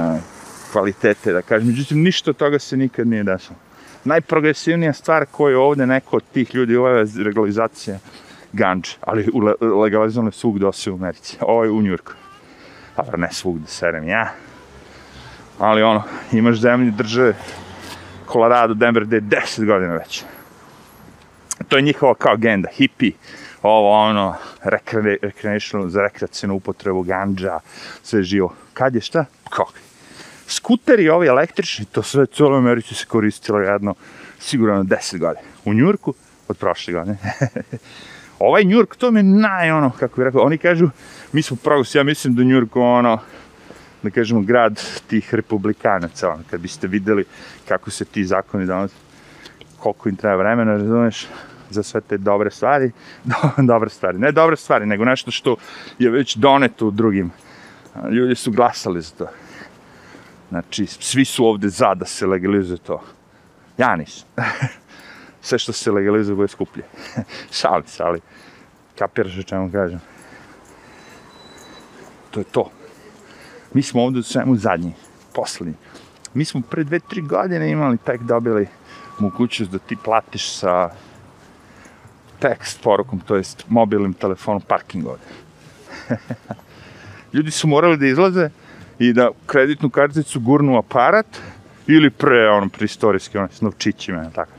kvalitete, 0.73 1.33
da 1.33 1.43
kažem. 1.43 1.69
Međutim, 1.69 2.03
ništa 2.03 2.31
od 2.31 2.37
toga 2.37 2.59
se 2.59 2.77
nikad 2.77 3.07
nije 3.07 3.23
desilo. 3.23 3.57
Najprogresivnija 4.05 4.93
stvar 4.93 5.27
koju 5.27 5.61
ovde 5.61 5.87
neko 5.87 6.17
od 6.17 6.23
tih 6.33 6.55
ljudi 6.55 6.77
uveo 6.77 7.05
legalizacija 7.25 7.99
ganđe, 8.53 8.91
ali 9.01 9.29
legalizovano 9.83 10.29
je 10.29 10.33
svugde 10.33 10.67
osim 10.67 10.93
u 10.93 10.97
Americi. 10.97 11.37
Ovo 11.41 11.65
je 11.65 11.71
u 11.71 11.83
Njurku. 11.83 12.13
Pa 12.97 13.17
ne 13.17 13.33
svugde 13.33 13.67
serem 13.67 14.09
ja. 14.09 14.33
Ali 15.59 15.83
ono, 15.83 16.03
imaš 16.33 16.57
zemlje 16.57 16.91
države 16.91 17.35
Colorado, 18.33 18.75
Denver, 18.75 19.05
gde 19.05 19.17
je 19.17 19.23
10 19.23 19.67
godina 19.67 19.93
već 19.93 20.25
to 21.69 21.77
je 21.77 21.83
njihova 21.83 22.15
kao 22.15 22.33
agenda, 22.33 22.69
hippie, 22.73 23.13
ovo 23.63 23.91
ono, 23.91 24.35
recreational, 25.23 25.89
za 25.89 26.03
rekreacijnu 26.03 26.55
upotrebu, 26.55 27.03
ganđa, 27.03 27.59
sve 28.03 28.23
živo. 28.23 28.55
Kad 28.75 28.95
je 28.95 29.01
šta? 29.01 29.25
Kako? 29.45 29.73
Skuteri 30.47 31.09
ovi 31.09 31.27
električni, 31.27 31.85
to 31.85 32.03
sve 32.03 32.27
cijelo 32.27 32.57
Americi 32.59 32.95
se 32.95 33.07
koristilo 33.07 33.59
jedno, 33.59 33.95
sigurno 34.39 34.83
10 34.83 35.19
godina. 35.19 35.47
U 35.65 35.75
Njurku, 35.75 36.15
od 36.49 36.59
prošle 36.59 36.93
godine. 36.93 37.17
ovaj 38.39 38.65
Njurk, 38.65 38.97
to 38.97 39.11
mi 39.11 39.19
je 39.19 39.23
naj 39.23 39.71
ono, 39.71 39.91
kako 39.91 40.17
bih 40.17 40.25
rekao, 40.25 40.43
oni 40.43 40.59
kažu, 40.59 40.89
mi 41.33 41.43
smo 41.43 41.57
progres, 41.65 41.95
ja 41.95 42.03
mislim 42.03 42.35
da 42.35 42.43
Njurk 42.43 42.77
ono, 42.77 43.19
da 44.03 44.11
kažemo, 44.11 44.41
grad 44.41 44.83
tih 45.07 45.35
republikanaca, 45.35 46.31
ono, 46.31 46.43
kad 46.51 46.61
biste 46.61 46.87
videli 46.87 47.25
kako 47.69 47.91
se 47.91 48.05
ti 48.05 48.25
zakoni 48.25 48.67
donose, 48.67 48.95
koliko 49.79 50.09
im 50.09 50.17
treba 50.17 50.37
vremena, 50.37 50.73
razumeš, 50.73 51.27
za 51.71 51.83
sve 51.83 52.01
te 52.01 52.19
dobre 52.19 52.51
stvari, 52.51 52.91
do, 53.25 53.35
dobre 53.59 53.91
stvari, 53.91 54.19
ne 54.19 54.33
dobre 54.33 54.57
stvari, 54.57 54.87
nego 54.87 55.05
nešto 55.05 55.31
što 55.31 55.57
je 55.99 56.11
već 56.11 56.37
doneto 56.37 56.87
u 56.87 56.91
drugim. 56.91 57.31
Ljudi 58.11 58.35
su 58.35 58.53
glasali 58.53 59.03
za 59.03 59.11
to. 59.19 59.29
Znači, 60.55 60.87
svi 60.87 61.25
su 61.25 61.47
ovde 61.47 61.69
za 61.69 61.95
da 61.95 62.07
se 62.07 62.27
legalizuje 62.27 62.79
to. 62.79 63.03
Ja 63.79 63.97
nisam. 63.97 64.29
Sve 65.47 65.59
što 65.59 65.73
se 65.73 65.91
legalizuje 65.91 66.37
bude 66.37 66.49
skuplje. 66.49 66.85
šali 67.59 67.83
se, 67.87 68.03
ali 68.03 68.21
kapiraš 68.99 69.39
o 69.39 69.43
čemu 69.43 69.73
kažem. 69.73 70.01
To 72.31 72.41
je 72.41 72.45
to. 72.45 72.71
Mi 73.73 73.83
smo 73.83 74.03
ovde 74.03 74.19
u 74.19 74.23
svemu 74.23 74.57
zadnji, 74.57 74.93
poslednji. 75.33 75.75
Mi 76.35 76.45
smo 76.45 76.61
pre 76.71 76.85
dve, 76.85 77.01
tri 77.01 77.21
godine 77.21 77.71
imali 77.71 77.99
tek 77.99 78.23
dobili 78.23 78.69
mogućnost 79.19 79.73
da 79.73 79.79
ti 79.79 79.97
platiš 80.05 80.51
sa 80.51 80.91
tekst 82.39 82.83
porukom, 82.83 83.21
to 83.21 83.37
jest 83.37 83.65
mobilnim 83.69 84.15
telefonom 84.15 84.63
parking 84.63 85.07
ovde. 85.07 85.25
Ljudi 87.35 87.51
su 87.51 87.69
morali 87.69 87.97
da 87.97 88.07
izlaze 88.07 88.51
i 88.99 89.13
da 89.13 89.31
kreditnu 89.47 89.91
karticu 89.91 90.41
gurnu 90.41 90.79
aparat 90.79 91.27
ili 91.87 92.11
pre, 92.11 92.49
ono, 92.49 92.69
istorijski, 92.81 93.39
ono, 93.39 93.49
s 93.53 93.61
novčićima, 93.61 94.31
tako. 94.35 94.51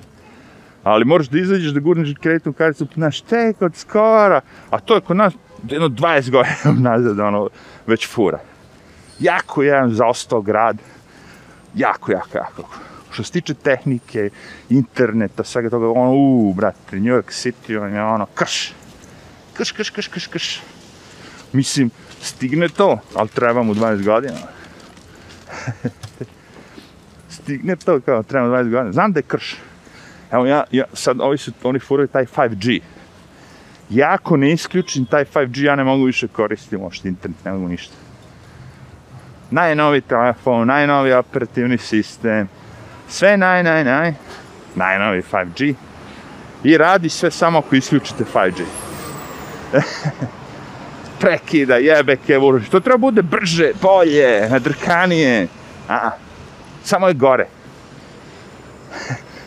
Ali 0.83 1.05
moraš 1.05 1.27
da 1.27 1.39
izađeš 1.39 1.71
da 1.71 1.79
gurneš 1.79 2.13
kreditnu 2.21 2.53
karticu, 2.53 2.87
znaš, 2.93 3.21
tek 3.21 3.61
od 3.61 3.75
skora, 3.75 4.41
a 4.69 4.79
to 4.79 4.95
je 4.95 5.01
kod 5.01 5.17
nas 5.17 5.33
jedno 5.69 5.89
20 5.89 6.29
godina 6.29 6.81
nazad, 6.91 7.19
ono, 7.19 7.49
već 7.87 8.07
fura. 8.07 8.39
Jako 9.19 9.63
jedan 9.63 9.91
zaostao 9.91 10.41
grad, 10.41 10.77
jako, 11.75 12.11
jako, 12.11 12.37
jako 12.37 12.69
što 13.15 13.23
se 13.23 13.31
tiče 13.31 13.53
tehnike, 13.53 14.29
interneta, 14.69 15.43
svega 15.43 15.69
toga, 15.69 15.87
ono, 15.89 16.11
uuu, 16.11 16.53
brate, 16.53 16.99
New 16.99 17.13
York 17.15 17.31
City, 17.31 17.77
on 17.79 17.93
je 17.93 18.03
ono, 18.03 18.25
krš, 18.25 18.73
krš, 19.53 19.71
krš, 19.71 19.89
krš, 19.89 20.07
krš, 20.07 20.27
krš. 20.27 20.61
Mislim, 21.53 21.91
Stigne 22.25 22.69
to, 22.69 22.99
ali 23.15 23.29
treba 23.29 23.63
mu 23.63 23.73
20 23.73 24.03
godina. 24.03 24.37
Stigne 27.29 27.75
to 27.75 27.99
kao, 27.99 28.23
treba 28.23 28.47
mu 28.47 28.53
20 28.53 28.69
godina. 28.69 28.91
Znam 28.91 29.11
da 29.11 29.19
je 29.19 29.23
krš. 29.23 29.55
Evo 30.31 30.45
ja, 30.45 30.63
ja 30.71 30.83
sad 30.93 31.21
ovi 31.21 31.37
su, 31.37 31.51
oni 31.63 31.79
furaju 31.79 32.07
taj 32.07 32.25
5G. 32.25 32.79
Ja 33.89 34.13
ako 34.13 34.37
ne 34.37 34.51
isključim 34.51 35.05
taj 35.05 35.25
5G, 35.25 35.63
ja 35.63 35.75
ne 35.75 35.83
mogu 35.83 36.03
više 36.03 36.27
koristiti 36.27 36.77
možda 36.77 37.09
internet, 37.09 37.45
ne 37.45 37.51
mogu 37.51 37.67
ništa. 37.67 37.93
Najnovi 39.51 40.01
telefon, 40.01 40.67
najnovi 40.67 41.13
operativni 41.13 41.77
sistem, 41.77 42.49
sve 43.07 43.37
naj, 43.37 43.63
naj, 43.63 43.83
naj, 43.83 44.13
najnovi 44.75 45.21
5G. 45.31 45.73
I 46.63 46.77
radi 46.77 47.09
sve 47.09 47.31
samo 47.31 47.59
ako 47.59 47.75
isključite 47.75 48.23
5G. 48.33 48.63
Prekida, 51.19 51.75
jebeke, 51.75 52.37
vuruš. 52.37 52.69
To 52.69 52.79
treba 52.79 52.97
bude 52.97 53.21
brže, 53.21 53.71
bolje, 53.81 54.49
nadrkanije. 54.49 55.47
A, 55.89 56.11
samo 56.83 57.07
je 57.07 57.13
gore. 57.13 57.47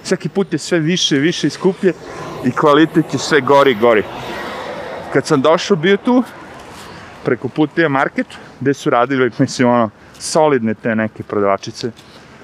Svaki 0.02 0.28
put 0.28 0.52
je 0.52 0.58
sve 0.58 0.78
više, 0.78 1.16
više 1.16 1.46
i 1.46 1.50
skuplje 1.50 1.92
i 2.44 2.50
kvalitet 2.50 3.12
je 3.12 3.18
sve 3.18 3.40
gori, 3.40 3.74
gori. 3.74 4.02
Kad 5.12 5.26
sam 5.26 5.42
došao 5.42 5.76
bio 5.76 5.96
tu, 5.96 6.22
preko 7.24 7.48
putija 7.48 7.88
market, 7.88 8.26
gde 8.60 8.74
su 8.74 8.90
radili, 8.90 9.30
mislim, 9.38 9.68
ono, 9.68 9.90
solidne 10.18 10.74
te 10.74 10.94
neke 10.94 11.22
prodavačice, 11.22 11.90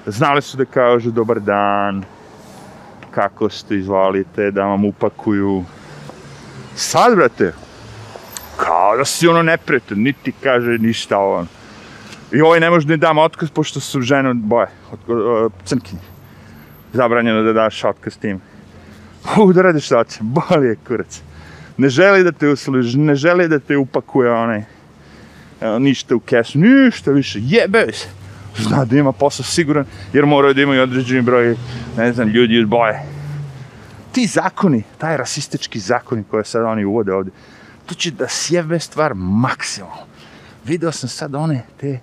znali 0.05 0.41
su 0.41 0.57
da 0.57 0.65
kažu 0.65 1.11
dobar 1.11 1.39
dan, 1.39 2.03
kako 3.11 3.49
ste, 3.49 3.75
izvolite, 3.75 4.51
da 4.51 4.65
vam 4.65 4.85
upakuju. 4.85 5.63
Sad, 6.75 7.15
brate, 7.15 7.53
kao 8.57 8.97
da 8.97 9.05
si 9.05 9.27
ono 9.27 9.43
neprijatelj, 9.43 9.97
niti 9.97 10.31
kaže 10.43 10.77
ništa 10.79 11.17
ovo. 11.17 11.45
I 12.31 12.41
ovaj 12.41 12.59
ne 12.59 12.69
može 12.69 12.87
da 12.87 12.97
dam 12.97 13.17
otkaz, 13.17 13.49
pošto 13.49 13.79
su 13.79 14.01
žene 14.01 14.29
od 14.29 14.37
boje, 14.37 14.67
od, 14.91 14.99
od, 15.09 15.51
crnkinje. 15.65 16.01
Zabranjeno 16.93 17.41
da 17.41 17.53
daš 17.53 17.83
otkaz 17.83 18.17
tim. 18.17 18.41
U, 19.37 19.53
da 19.53 19.61
radiš 19.61 19.85
šta 19.85 20.03
će, 20.03 20.19
boli 20.21 20.67
je 20.67 20.75
kurac. 20.87 21.21
Ne 21.77 21.89
želi 21.89 22.23
da 22.23 22.31
te 22.31 22.49
usluži, 22.49 22.97
ne 22.99 23.15
želi 23.15 23.47
da 23.47 23.59
te 23.59 23.77
upakuje 23.77 24.31
onaj, 24.31 24.63
evo, 25.61 25.79
ništa 25.79 26.15
u 26.15 26.19
kesu, 26.19 26.59
ništa 26.59 27.11
više, 27.11 27.39
jebe 27.41 27.87
se. 27.93 28.07
Zna 28.57 28.85
da 28.85 28.97
ima 28.97 29.11
posao 29.11 29.43
siguran, 29.43 29.85
jer 30.13 30.25
moraju 30.25 30.53
da 30.53 30.61
imaju 30.61 30.83
određeni 30.83 31.21
broj, 31.21 31.55
ne 31.97 32.13
znam, 32.13 32.27
ljudi 32.27 32.59
iz 32.59 32.65
boje. 32.65 33.01
Ti 34.11 34.27
zakoni, 34.27 34.83
taj 34.97 35.17
rasistički 35.17 35.79
zakoni 35.79 36.23
koje 36.31 36.45
sad 36.45 36.63
oni 36.63 36.85
uvode 36.85 37.13
ovde, 37.13 37.31
to 37.85 37.95
će 37.95 38.11
da 38.11 38.27
sjebe 38.27 38.79
stvar 38.79 39.13
maksimalno. 39.15 40.05
Video 40.65 40.91
sam 40.91 41.09
sad 41.09 41.35
one 41.35 41.63
te 41.77 41.99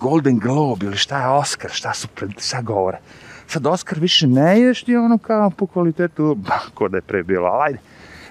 Golden 0.00 0.38
Globe 0.38 0.86
ili 0.86 0.96
šta 0.96 1.20
je 1.20 1.28
Oscar, 1.28 1.70
šta 1.70 1.94
su 1.94 2.08
pred, 2.08 2.30
šta 2.40 2.60
govore. 2.62 2.98
Sad 3.46 3.66
Oscar 3.66 3.98
više 3.98 4.26
ne 4.26 4.60
ješ 4.60 4.82
ti 4.84 4.96
ono 4.96 5.18
kao 5.18 5.50
po 5.50 5.66
kvalitetu, 5.66 6.34
bah, 6.34 6.62
ko 6.74 6.88
da 6.88 6.96
je 6.96 7.02
pre 7.02 7.22
bilo, 7.22 7.46
ali 7.46 7.64
ajde. 7.64 7.78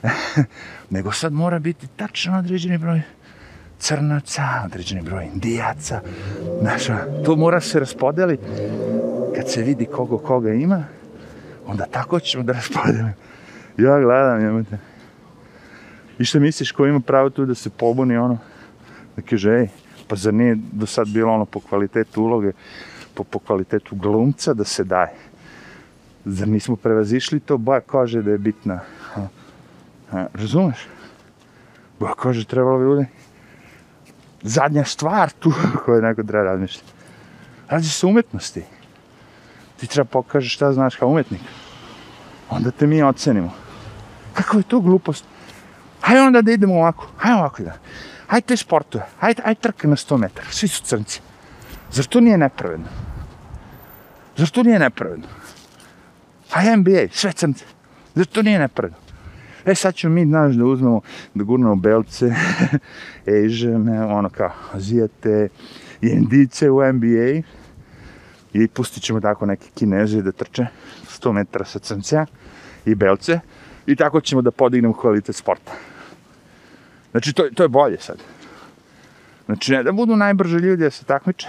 Nego 0.89 1.11
sad 1.11 1.33
mora 1.33 1.59
biti 1.59 1.87
tačno 1.87 2.37
određeni 2.37 2.77
broj 2.77 3.01
crnaca, 3.79 4.43
određeni 4.65 5.01
broj 5.01 5.25
indijaca. 5.33 6.01
Znaš, 6.61 6.83
to 7.25 7.35
mora 7.35 7.61
se 7.61 7.79
raspodeliti. 7.79 8.43
Kad 9.35 9.51
se 9.51 9.61
vidi 9.61 9.85
kogo 9.85 10.17
koga 10.17 10.53
ima, 10.53 10.83
onda 11.67 11.85
tako 11.85 12.19
ćemo 12.19 12.43
da 12.43 12.53
raspodelimo. 12.53 13.11
Ja 13.77 13.99
gledam, 13.99 14.41
jemate. 14.41 14.77
I 16.19 16.25
što 16.25 16.39
misliš, 16.39 16.71
ko 16.71 16.85
ima 16.85 16.99
pravo 16.99 17.29
tu 17.29 17.45
da 17.45 17.55
se 17.55 17.69
pobuni, 17.69 18.17
ono, 18.17 18.37
da 19.15 19.21
kaže, 19.21 19.51
ej, 19.51 19.67
pa 20.07 20.15
zar 20.15 20.33
nije 20.33 20.57
do 20.71 20.85
sad 20.85 21.07
bilo 21.07 21.33
ono 21.33 21.45
po 21.45 21.59
kvalitetu 21.59 22.23
uloge, 22.23 22.51
po, 23.13 23.23
po 23.23 23.39
kvalitetu 23.39 23.95
glumca 23.95 24.53
da 24.53 24.63
se 24.63 24.83
daje? 24.83 25.13
Zar 26.25 26.47
nismo 26.47 26.75
prevazišli 26.75 27.39
to, 27.39 27.57
boja 27.57 27.81
kože 27.81 28.21
da 28.21 28.31
je 28.31 28.37
bitna? 28.37 28.79
Ha, 29.13 29.27
ha, 30.11 30.27
razumeš? 30.33 30.87
Boja 31.99 32.13
kože 32.13 32.45
trebalo 32.45 32.79
bi 32.79 32.85
bude 32.85 33.05
zadnja 34.41 34.85
stvar 34.85 35.29
tu 35.29 35.53
koju 35.85 36.01
neko 36.01 36.23
treba 36.23 36.43
razmišljati. 36.43 36.91
Radi 37.69 37.87
se 37.87 38.05
umetnosti. 38.05 38.63
Ti 39.77 39.87
treba 39.87 40.05
pokažeš 40.05 40.53
šta 40.53 40.73
znaš 40.73 40.95
kao 40.95 41.09
umetnik. 41.09 41.41
Onda 42.49 42.71
te 42.71 42.87
mi 42.87 43.03
ocenimo. 43.03 43.53
Kako 44.33 44.57
je 44.57 44.63
to 44.63 44.79
glupost? 44.79 45.25
Hajde 46.07 46.21
onda 46.21 46.41
da 46.41 46.51
idemo 46.51 46.75
ovako. 46.75 47.07
Hajde 47.17 47.39
ovako 47.39 47.63
da. 47.63 47.73
Hajde 48.27 48.47
te 48.47 48.57
sportuje. 48.57 49.03
Hajde, 49.19 49.41
hajde 49.45 49.61
trke 49.61 49.87
na 49.87 49.95
100 49.95 50.17
metara. 50.17 50.47
Svi 50.51 50.67
su 50.67 50.83
crnci. 50.83 51.21
Zar 51.91 52.05
to 52.05 52.19
nije 52.19 52.37
nepravedno? 52.37 52.85
Zar 54.37 54.47
to 54.49 54.63
nije 54.63 54.79
nepravedno? 54.79 55.27
Hajde 56.49 56.77
NBA, 56.77 57.07
sve 57.11 57.31
crnci. 57.33 57.65
Zar 58.15 58.25
to 58.25 58.41
nije 58.41 58.59
nepravedno? 58.59 58.97
E 59.65 59.75
sad 59.75 59.95
ćemo 59.95 60.13
mi, 60.13 60.25
znaš, 60.25 60.55
da 60.55 60.65
uzmemo, 60.65 61.01
da 61.33 61.43
gurnemo 61.43 61.75
belce, 61.75 62.31
Asiane, 63.45 64.05
ono 64.05 64.29
kao 64.29 64.51
Azijate 64.73 65.49
i 66.01 66.07
Indice 66.07 66.69
u 66.69 66.93
NBA 66.93 67.41
i 68.53 68.67
pustit 68.67 69.03
ćemo 69.03 69.19
tako 69.21 69.45
neke 69.45 69.67
kineze 69.75 70.21
da 70.21 70.31
trče 70.31 70.65
100 71.19 71.31
metara 71.31 71.65
sa 71.65 71.79
crncija 71.79 72.25
i 72.85 72.95
belce 72.95 73.39
i 73.85 73.95
tako 73.95 74.21
ćemo 74.21 74.41
da 74.41 74.51
podignemo 74.51 74.93
kvalitet 74.93 75.35
sporta. 75.35 75.71
Znači, 77.17 77.33
to, 77.33 77.49
to 77.55 77.63
je 77.63 77.67
bolje 77.67 77.97
sad. 77.99 78.17
Znači, 79.45 79.71
ne 79.71 79.83
da 79.83 79.91
budu 79.91 80.15
najbrži 80.15 80.55
ljudi 80.55 80.83
da 80.83 80.91
se 80.91 81.05
takmiče, 81.05 81.47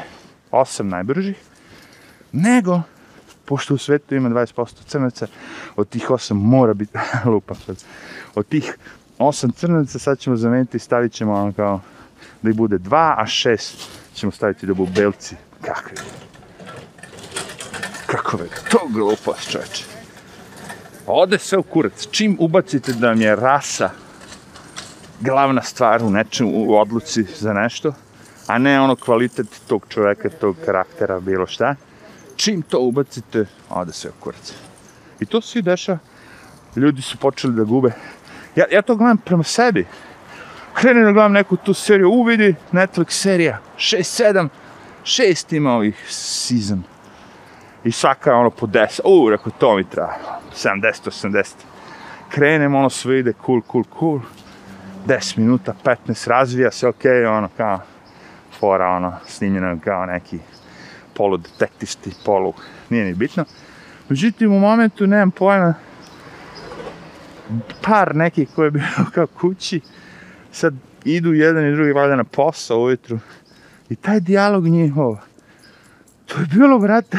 osam 0.51 0.89
najbržih, 0.89 1.37
nego, 2.33 2.81
pošto 3.45 3.75
u 3.75 3.79
svetu 3.79 4.15
ima 4.15 4.29
20% 4.29 4.85
crnaca, 4.87 5.27
od 5.77 5.89
tih 5.89 6.11
osam 6.11 6.37
mora 6.37 6.75
biti, 6.75 6.99
lupa 7.33 7.55
sad, 7.55 7.85
od 8.35 8.47
tih 8.47 8.77
osam 9.19 9.51
crnaca 9.51 9.99
sad 9.99 10.19
ćemo 10.19 10.37
zameniti 10.37 10.77
i 10.77 10.81
stavit 10.81 11.13
ćemo 11.13 11.35
ono 11.35 11.53
kao, 11.53 11.81
da 12.43 12.51
ih 12.51 12.57
bude 12.57 12.79
dva, 12.79 13.15
a 13.19 13.27
šest 13.27 13.89
ćemo 14.15 14.33
staviti 14.33 14.67
da 14.67 14.75
budu 14.75 14.93
belci. 14.93 15.37
Kakvi? 15.61 15.97
Kako 18.07 18.37
je 18.37 18.49
to 18.71 18.89
glupost, 18.89 19.51
čoveče? 19.51 19.85
Ode 21.07 21.39
sve 21.39 21.59
u 21.59 21.63
kurac. 21.63 22.09
Čim 22.11 22.37
ubacite 22.41 22.93
da 22.93 23.09
vam 23.09 23.21
je 23.21 23.37
rasa 23.37 23.91
glavna 25.21 25.63
stvar 25.63 26.03
u 26.03 26.11
nečem, 26.11 26.49
u 26.55 26.79
odluci 26.79 27.23
za 27.23 27.53
nešto, 27.53 27.93
a 28.47 28.59
ne 28.59 28.81
ono 28.81 28.97
kvalitet 28.97 29.61
tog 29.69 29.87
čoveka, 29.89 30.29
tog 30.29 30.57
karaktera, 30.65 31.21
bilo 31.21 31.47
šta, 31.47 31.75
čim 32.37 32.63
to 32.63 32.81
ubacite, 32.81 33.47
ode 33.71 33.93
sve 33.93 34.11
u 34.11 34.23
kurac. 34.23 34.55
I 35.21 35.27
to 35.27 35.41
se 35.41 35.59
i 35.59 35.63
deša. 35.63 35.99
Ljudi 36.77 37.03
su 37.03 37.19
počeli 37.19 37.55
da 37.55 37.65
gube. 37.65 37.93
Ja, 38.57 38.65
ja 38.73 38.83
to 38.83 38.97
gledam 38.97 39.19
prema 39.19 39.43
sebi. 39.43 39.87
Krenem 40.75 41.05
da 41.05 41.13
gledam 41.13 41.33
neku 41.33 41.57
tu 41.57 41.75
seriju, 41.75 42.11
uvidi 42.11 42.55
Netflix 42.73 43.11
serija, 43.11 43.59
6-7, 43.77 44.49
šest 45.05 45.53
ima 45.53 45.73
ovih 45.73 46.07
season. 46.09 46.83
I 47.85 47.93
svaka 47.93 48.35
ono 48.35 48.51
po 48.51 48.67
10, 48.67 49.01
u, 49.05 49.31
rekao, 49.31 49.53
to 49.59 49.77
mi 49.77 49.85
treba, 49.85 50.15
70-80. 50.55 51.45
Krenem, 52.29 52.75
ono 52.75 52.91
sve 52.91 53.19
ide 53.19 53.33
cool, 53.47 53.61
cool, 53.73 53.85
cool. 53.99 54.21
10 55.09 55.39
minuta, 55.39 55.75
15, 55.85 56.29
razvija 56.29 56.71
se, 56.71 56.87
okay, 56.87 57.27
ono, 57.27 57.49
kao, 57.57 57.81
fora, 58.61 58.89
ono, 58.89 59.17
snimljeno 59.27 59.79
kao 59.85 60.07
neki 60.07 60.39
poludetektisti, 61.15 62.11
polu, 62.25 62.53
nije 62.91 63.05
ni 63.05 63.15
bitno. 63.15 63.45
Međutim, 64.09 64.53
u 64.53 64.61
momentu 64.61 65.07
nemam 65.07 65.31
pojma, 65.31 65.75
par 67.83 68.17
nekih 68.17 68.49
koji 68.55 68.67
je 68.67 68.71
bio 68.81 69.05
kao 69.15 69.27
kući, 69.27 69.81
sad 70.53 70.75
idu 71.05 71.33
jedan 71.33 71.67
i 71.67 71.73
drugi 71.73 71.93
valjda 71.93 72.17
na 72.17 72.25
posao 72.25 72.83
ujutru. 72.83 73.19
I 73.91 73.97
taj 73.97 74.21
dijalog 74.21 74.65
njihov, 74.65 75.17
to 76.27 76.41
je 76.41 76.47
bilo, 76.47 76.79
brate, 76.79 77.19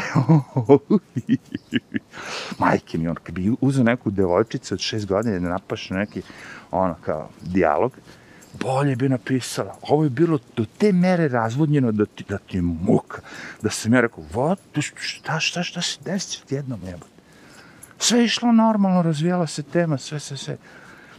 majke 2.60 2.98
mi, 2.98 3.08
on, 3.08 3.16
kad 3.24 3.36
bi 3.36 3.52
uzeo 3.62 3.84
neku 3.84 4.12
devojčicu 4.12 4.74
od 4.74 4.80
šest 4.80 5.06
godina 5.06 5.40
da 5.40 5.50
napaš 5.50 5.90
neki, 5.90 6.22
ono, 6.72 6.96
kao, 7.06 7.30
dijalog, 7.42 7.92
bolje 8.60 8.96
bi 8.96 9.10
napisala. 9.10 9.76
Ovo 9.82 10.04
je 10.04 10.10
bilo 10.10 10.40
do 10.56 10.66
te 10.78 10.92
mere 10.92 11.28
razvodnjeno 11.28 11.92
da 11.92 12.06
ti, 12.06 12.24
da 12.30 12.38
ti 12.38 12.58
je 12.58 12.62
muka. 12.62 13.22
Da 13.62 13.70
sam 13.70 13.94
ja 13.94 14.02
rekao, 14.02 14.24
what, 14.34 14.92
šta, 14.96 15.40
šta, 15.40 15.64
šta 15.64 15.82
se 15.82 15.98
desi 16.06 16.42
jednom 16.50 16.80
jebote? 16.86 17.20
Sve 17.98 18.20
je 18.20 18.26
išlo 18.26 18.52
normalno, 18.52 19.02
razvijala 19.02 19.48
se 19.48 19.64
tema, 19.64 19.98
sve, 19.98 20.20
sve, 20.20 20.38
sve. 20.38 20.58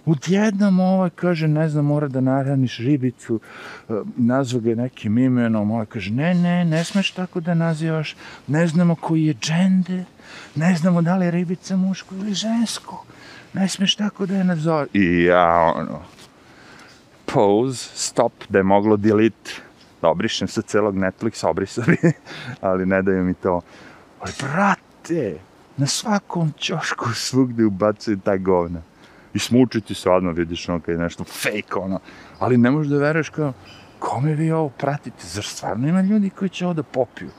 Odjednom 0.06 0.80
ovaj 0.80 1.10
kaže, 1.10 1.48
ne 1.48 1.68
znam, 1.68 1.84
mora 1.84 2.08
da 2.08 2.20
nahraniš 2.20 2.78
ribicu, 2.78 3.40
nazva 4.16 4.60
ga 4.60 4.74
nekim 4.74 5.18
imenom, 5.18 5.70
ovaj 5.70 5.86
kaže, 5.86 6.10
ne, 6.10 6.34
ne, 6.34 6.64
ne 6.64 6.84
smeš 6.84 7.10
tako 7.10 7.40
da 7.40 7.54
nazivaš, 7.54 8.16
ne 8.46 8.66
znamo 8.66 8.94
koji 8.94 9.24
je 9.24 9.34
džende, 9.34 10.04
ne 10.54 10.76
znamo 10.76 11.02
da 11.02 11.16
li 11.16 11.24
je 11.24 11.30
ribica 11.30 11.76
muško 11.76 12.14
ili 12.14 12.34
žensko, 12.34 13.04
ne 13.52 13.68
smeš 13.68 13.94
tako 13.94 14.26
da 14.26 14.34
je 14.34 14.44
nazove. 14.44 14.86
I 14.92 15.22
ja, 15.22 15.72
ono, 15.76 16.02
pause, 17.26 17.90
stop, 17.94 18.32
da 18.48 18.58
je 18.58 18.62
moglo 18.62 18.96
delete, 18.96 19.50
da 20.02 20.08
obrišem 20.08 20.48
sa 20.48 20.62
celog 20.62 20.96
Netflixa, 20.96 21.48
obrisao 21.48 21.84
bi, 21.86 21.96
ali 22.60 22.86
ne 22.86 23.02
daju 23.02 23.24
mi 23.24 23.34
to. 23.34 23.60
Ali, 24.20 24.32
brate, 24.40 25.38
na 25.76 25.86
svakom 25.86 26.52
ćošku 26.58 27.12
svugde 27.14 27.64
ubacuju 27.64 28.18
ta 28.24 28.36
govna. 28.36 28.82
I 29.34 29.38
smučiti 29.38 29.94
se 29.94 30.10
odmah, 30.10 30.36
vidiš 30.36 30.68
ono 30.68 30.80
kad 30.80 30.94
je 30.94 31.00
nešto 31.00 31.24
fake, 31.24 31.74
ono. 31.74 32.00
Ali 32.38 32.58
ne 32.58 32.70
možeš 32.70 32.90
da 32.90 32.98
veruješ 32.98 33.28
kao, 33.28 33.52
kome 33.98 34.34
vi 34.34 34.52
ovo 34.52 34.68
pratite? 34.68 35.26
Zar 35.26 35.44
stvarno 35.44 35.88
ima 35.88 36.00
ljudi 36.00 36.30
koji 36.30 36.48
će 36.48 36.64
ovo 36.64 36.74
da 36.74 36.82
popiju? 36.82 37.30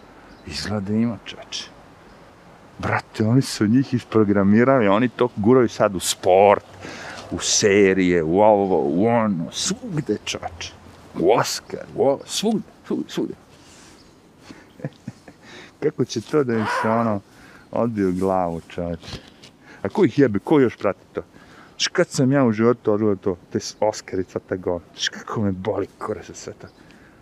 Izgleda 0.47 0.79
da 0.79 0.93
ima, 0.93 1.17
čoveče. 1.25 1.80
Brate, 2.81 3.25
oni 3.25 3.41
su 3.41 3.67
njih 3.67 3.93
isprogramirali, 3.93 4.87
oni 4.87 5.09
to 5.09 5.29
guraju 5.35 5.69
sad 5.69 5.95
u 5.95 5.99
sport, 5.99 6.65
u 7.31 7.39
serije, 7.39 8.23
u 8.23 8.39
ovo, 8.39 8.81
u 8.85 9.07
ono, 9.07 9.51
svugde, 9.51 10.17
čoveče. 10.25 10.73
U 11.19 11.31
Oscar, 11.31 11.85
u 11.95 12.03
ovo, 12.03 12.19
svugde, 12.25 12.67
svugde, 12.87 13.09
svugde. 13.09 13.33
Kako 15.83 16.05
će 16.05 16.21
to 16.21 16.43
da 16.43 16.53
im 16.53 16.65
se 16.81 16.89
ono 16.89 17.21
u 17.75 18.19
glavu, 18.19 18.61
čoveče. 18.67 19.17
A 19.81 19.89
ko 19.89 20.05
ih 20.05 20.19
jebe, 20.19 20.39
ko 20.39 20.59
još 20.59 20.77
prati 20.77 21.05
to? 21.13 21.21
Znaš 21.71 21.87
kad 21.87 22.07
sam 22.07 22.31
ja 22.31 22.45
u 22.45 22.51
životu 22.51 22.93
odgledao 22.93 23.15
to, 23.15 23.37
te 23.51 23.59
Oscarica, 23.79 24.39
ta 24.39 24.55
govna. 24.55 24.87
Znaš 24.93 25.09
kako 25.09 25.41
me 25.41 25.51
boli 25.51 25.87
kore 25.97 26.21
za 26.27 26.33
sve 26.33 26.53
to. 26.53 26.67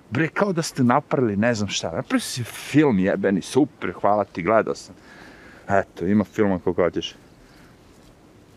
Bre, 0.10 0.28
kao 0.28 0.54
da 0.54 0.62
ste 0.62 0.84
napravili 0.84 1.38
ne 1.38 1.54
znam 1.54 1.70
šta. 1.70 1.92
Napravili 1.92 2.22
si 2.22 2.44
film 2.44 3.00
jebeni, 3.00 3.42
super, 3.42 3.94
hvala 4.02 4.24
ti, 4.24 4.44
gledao 4.44 4.76
sam. 4.76 4.96
Eto, 5.70 6.06
ima 6.06 6.24
filma 6.24 6.60
koliko 6.60 6.84
hoćeš. 6.84 7.16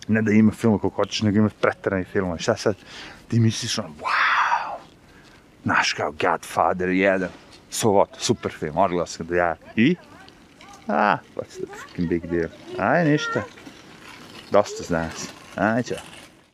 Ne 0.08 0.22
da 0.22 0.32
ima 0.32 0.52
filma 0.52 0.78
koliko 0.78 0.96
hoćeš, 0.96 1.22
nego 1.22 1.38
ima 1.38 1.50
pretarani 1.60 2.04
filma. 2.04 2.38
Šta 2.38 2.56
sad? 2.56 2.76
Ti 3.28 3.40
misliš 3.40 3.78
ono, 3.78 3.88
wow! 3.88 4.76
Znaš 5.62 5.92
kao 5.92 6.12
Godfather 6.12 6.88
1. 6.88 7.26
So 7.70 7.88
what, 7.88 8.06
super 8.18 8.52
film, 8.52 8.76
odgledao 8.76 9.06
sam 9.06 9.26
da 9.26 9.36
ja. 9.36 9.56
I? 9.76 9.96
Ah, 10.86 11.18
what's 11.36 11.56
the 11.56 11.66
fucking 11.76 12.08
big 12.08 12.26
deal? 12.26 12.48
Aj, 12.78 13.04
ništa. 13.04 13.42
Dosta 14.50 14.82
znaš. 14.82 15.12
Aj, 15.56 15.82
čao. 15.82 16.21